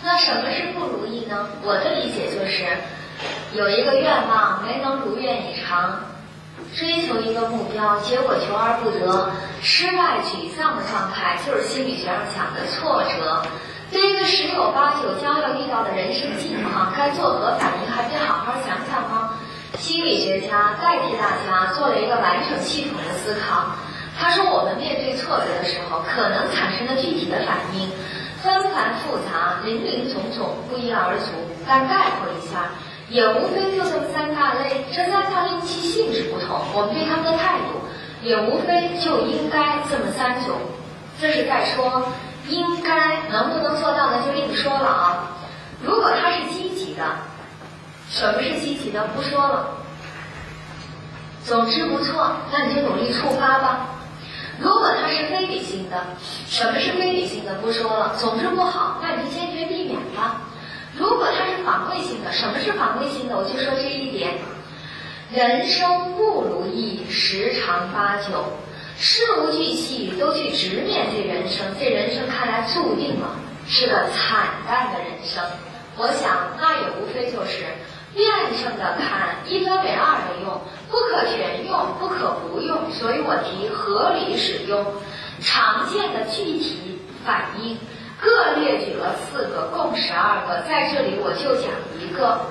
[0.04, 1.48] 那什么是不如意呢？
[1.64, 2.64] 我的理解就是，
[3.54, 6.00] 有一个愿望没能如愿以偿。
[6.76, 9.30] 追求一个目标，结果求而不得，
[9.62, 13.42] 失败沮丧的状态，就是心理学上讲的挫折。
[13.92, 19.38] 对一个十有八九将要遇到的人生境况，该作何反应，还得好好想想吗？
[19.78, 23.66] 心理学家代替大家做了一个完整系统的思考。
[24.18, 27.90] 他说，我们面对挫折的时候，可能产生的具体的反应，
[28.42, 31.30] 纷繁复杂，林林总总，不一而足。
[31.66, 32.70] 但概括一下，
[33.08, 34.84] 也无非就这么三大类。
[34.94, 37.80] 这三大类其性质不同，我们对他们的态度
[38.22, 40.56] 也无非就应该这么三种。
[41.20, 42.08] 这是在说
[42.48, 44.22] 应该能不能做到呢？
[44.26, 45.30] 就另说了啊。
[45.82, 47.04] 如果他是积极的，
[48.10, 49.06] 什么是积极的？
[49.14, 49.68] 不说了。
[51.44, 53.86] 总之不错，那你就努力触发吧。
[54.58, 56.02] 如果他是非理性的，
[56.48, 57.54] 什么是非理性的？
[57.56, 58.14] 不说了。
[58.16, 60.40] 总之不好，那你就坚决避免吧。
[60.96, 63.36] 如果它是防卫性的，什么是防卫性的？
[63.36, 64.34] 我就说这一点：
[65.32, 68.44] 人生不如意十常八九，
[68.96, 73.36] 事无巨细都去直面这人生，这人生看来注定了
[73.66, 75.42] 是个惨淡的人生。
[75.96, 77.64] 我想那也无非就是
[78.14, 78.26] 辩
[78.62, 82.92] 证的看，一分为二的用，不可全用，不可不用。
[82.92, 84.84] 所以我提合理使用，
[85.40, 87.76] 常见的具体反应。
[88.24, 91.70] 各列举了四个，共十二个，在这里我就讲
[92.00, 92.46] 一个，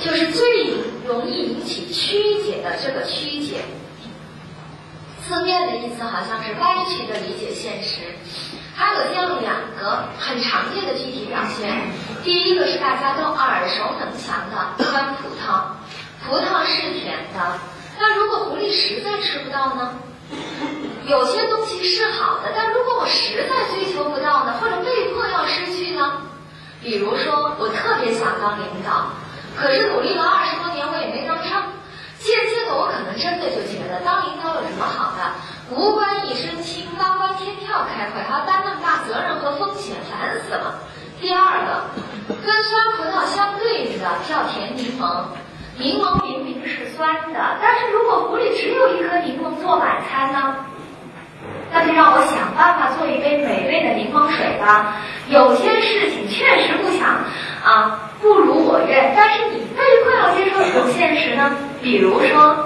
[0.00, 0.72] 就是最
[1.04, 3.64] 容易引起曲解的这个曲解。
[5.26, 8.14] 字面的意思好像是歪曲的理解现实，
[8.76, 11.90] 还有这样两个很常见的具体表现。
[12.22, 15.74] 第一个是大家都耳熟能详的酸葡萄，
[16.24, 17.58] 葡萄是甜的，
[17.98, 19.98] 那如果狐狸实在吃不到呢？
[21.06, 26.22] 有些东西是好的，但如果我实在追求不到呢，或者被迫要失去呢？
[26.82, 29.14] 比如说，我特别想当领导，
[29.56, 31.62] 可是努力了二十多年，我也没当上。
[32.18, 35.30] 渐渐的，我可能真的就觉得当领导有什么好的？
[35.70, 40.80] 无官一身轻，高官天跳开会，还要担那么大责任和风险，烦死了。
[41.20, 41.86] 第二个，
[42.44, 45.22] 跟酸葡萄相对应的叫甜柠檬，
[45.78, 50.56] 柠檬明明是酸的，但是如果壶里只有一颗柠檬做晚餐呢？
[51.76, 54.96] 那就让我想办法做一杯美味的柠檬水吧。
[55.28, 57.06] 有些事情确实不想
[57.62, 61.54] 啊，不如我愿，但是你被迫要接受这种现实呢？
[61.82, 62.56] 比如说，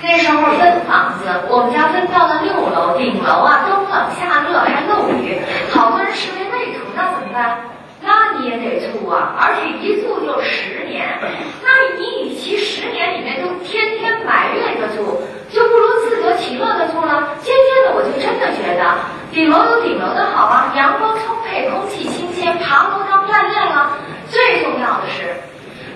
[0.00, 5.40] 那时候分房子，我们家分到了六楼，顶楼啊，冬冷夏热还漏雨，
[5.72, 7.58] 好多人视为内图，那怎么办？
[8.00, 11.18] 那你也得住啊，而且一住就十年，
[11.64, 15.20] 那你与其十年里面都天天埋怨着住。
[15.56, 17.32] 就不如自得其乐的住了。
[17.40, 18.84] 渐渐的，我就真的觉得
[19.32, 23.96] 顶楼有顶楼的好啊，阳光充沛，空气新鲜，爬楼当锻炼了。
[24.28, 25.32] 最重要的是，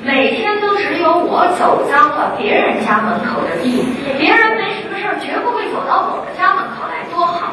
[0.03, 3.85] 每天都只有我走脏了别人家门口的地，
[4.17, 7.53] 别人没什么事儿，绝不会走到我的家门口来，多好！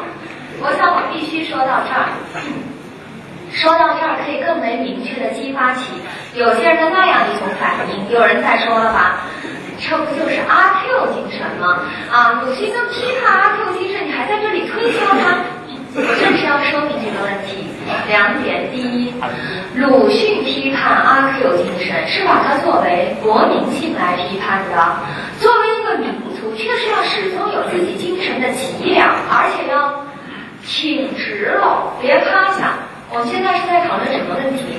[0.64, 2.08] 我想我必须说到这儿，
[3.52, 5.92] 说到这儿可以更为明确的激发起
[6.36, 8.10] 有些人的那样一种反应。
[8.10, 9.28] 有人在说了吧？
[9.80, 11.80] 这不就是阿 Q 精神吗？
[12.12, 15.38] 啊，鲁迅都批判阿 Q 精神，你还在这里推销他？
[15.96, 17.66] 我正是要说明这个问题。
[18.08, 19.14] 两点：第一，
[19.76, 24.76] 鲁迅批判阿 Q 精神是把它作为国民性来批判的，
[25.40, 30.04] 作为一个民族，确实要始终有自己精神的脊梁，而且要
[30.66, 32.74] 挺直了，别趴下。
[33.10, 34.78] 我们现在是在讨论什么问题？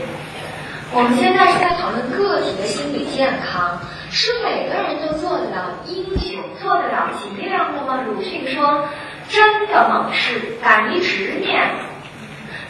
[0.94, 3.78] 我们现在是在讨论个体的心理健康。
[4.10, 8.00] 是每个人都做得到英雄、做得了脊梁的吗？
[8.06, 8.88] 鲁迅说
[9.28, 11.60] ：“真的猛士，敢于直面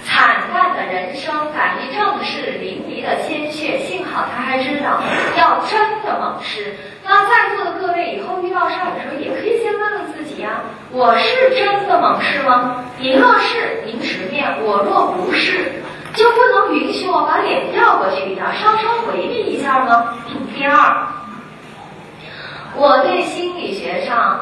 [0.05, 3.79] 惨淡的人生，敢于正视淋漓的鲜血。
[3.87, 5.01] 幸好他还知道
[5.39, 6.75] 要真的猛士。
[7.05, 10.61] 那在座的各位以后遇到事儿的时候，也可以先问问自己呀：
[10.91, 12.85] 我是真的猛士吗？
[12.99, 15.71] 您若是，您直面；我若不是，
[16.19, 20.15] 就不能允许我把脸调过去一点，稍稍回避一下吗？
[20.57, 21.07] 第二。”
[22.75, 24.39] 我对心理学上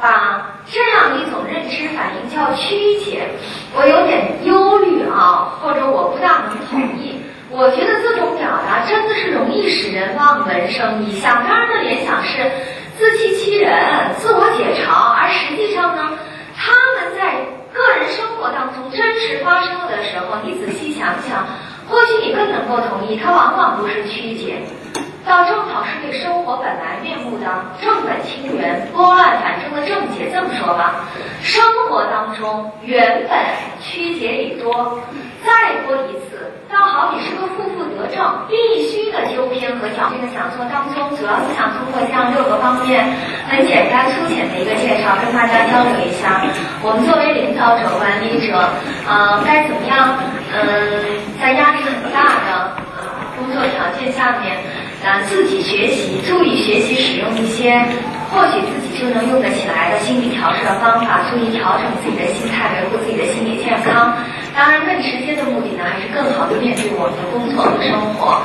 [0.00, 3.28] 把这样一种认知反应叫曲解，
[3.76, 7.20] 我有点忧虑啊，或者我不大能同意。
[7.50, 12.50] 我觉得这种表达真的是容易使人望文生义，想当然的联想是
[12.98, 13.72] 自欺欺人、
[14.18, 16.10] 自我解嘲，而实际上呢，
[17.76, 21.46] 个人生活当中真实发生了的时候，你仔细想想，
[21.88, 24.62] 或许你更能够同意，它往往不是曲解。
[25.26, 27.46] 倒正好是对生活本来面目的
[27.82, 30.30] 正本清源、拨乱反正的正解。
[30.32, 31.04] 这么说吧，
[31.42, 33.36] 生活当中原本
[33.82, 35.00] 曲解已多，
[35.44, 36.35] 再多一次，
[36.70, 38.56] 倒好比是个负负得正，必
[38.88, 40.10] 须的纠偏和矫。
[40.10, 43.06] 这个讲座当中，主要是想通过这样六个方面，
[43.48, 46.42] 很简单粗浅的一个介绍，跟大家交流一下，
[46.82, 48.58] 我们作为领导者、管理者，
[49.06, 50.18] 呃，该怎么样？
[50.52, 50.62] 嗯，
[51.40, 52.76] 在压力很大的
[53.38, 54.56] 工作条件下面。
[55.06, 57.78] 啊，自己学习，注意学习，使用一些
[58.32, 64.14] 或许自己就能用得起来的心理调试的方法，注意调整自己的心态，维护自己的心理健康。
[64.56, 68.40] 当然，更直接的目的呢，还是更好的面对我们的工作和生活。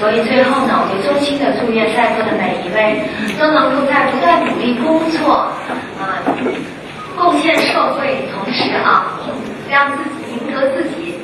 [0.00, 2.98] 所以最后呢，我就衷心的祝愿在座的每一位
[3.38, 5.46] 都能够在不断努力工作
[6.02, 6.18] 啊、
[7.14, 9.14] 贡献社会同时啊，
[9.70, 11.14] 让自己赢得自己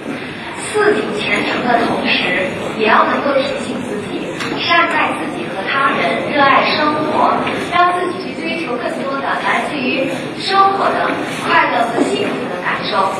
[0.71, 2.47] 四体前程的同时，
[2.79, 4.23] 也要能够提醒自己
[4.63, 7.35] 善待自己和他人，热爱生活，
[7.75, 10.07] 让自己去追求更多的来自于
[10.39, 11.11] 生活的
[11.43, 13.11] 快乐和幸福的感受。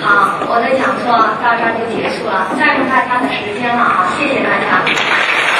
[0.00, 1.10] 好，我的讲座
[1.42, 5.57] 到这儿就结束了，占用大家的时间了啊，谢谢大家。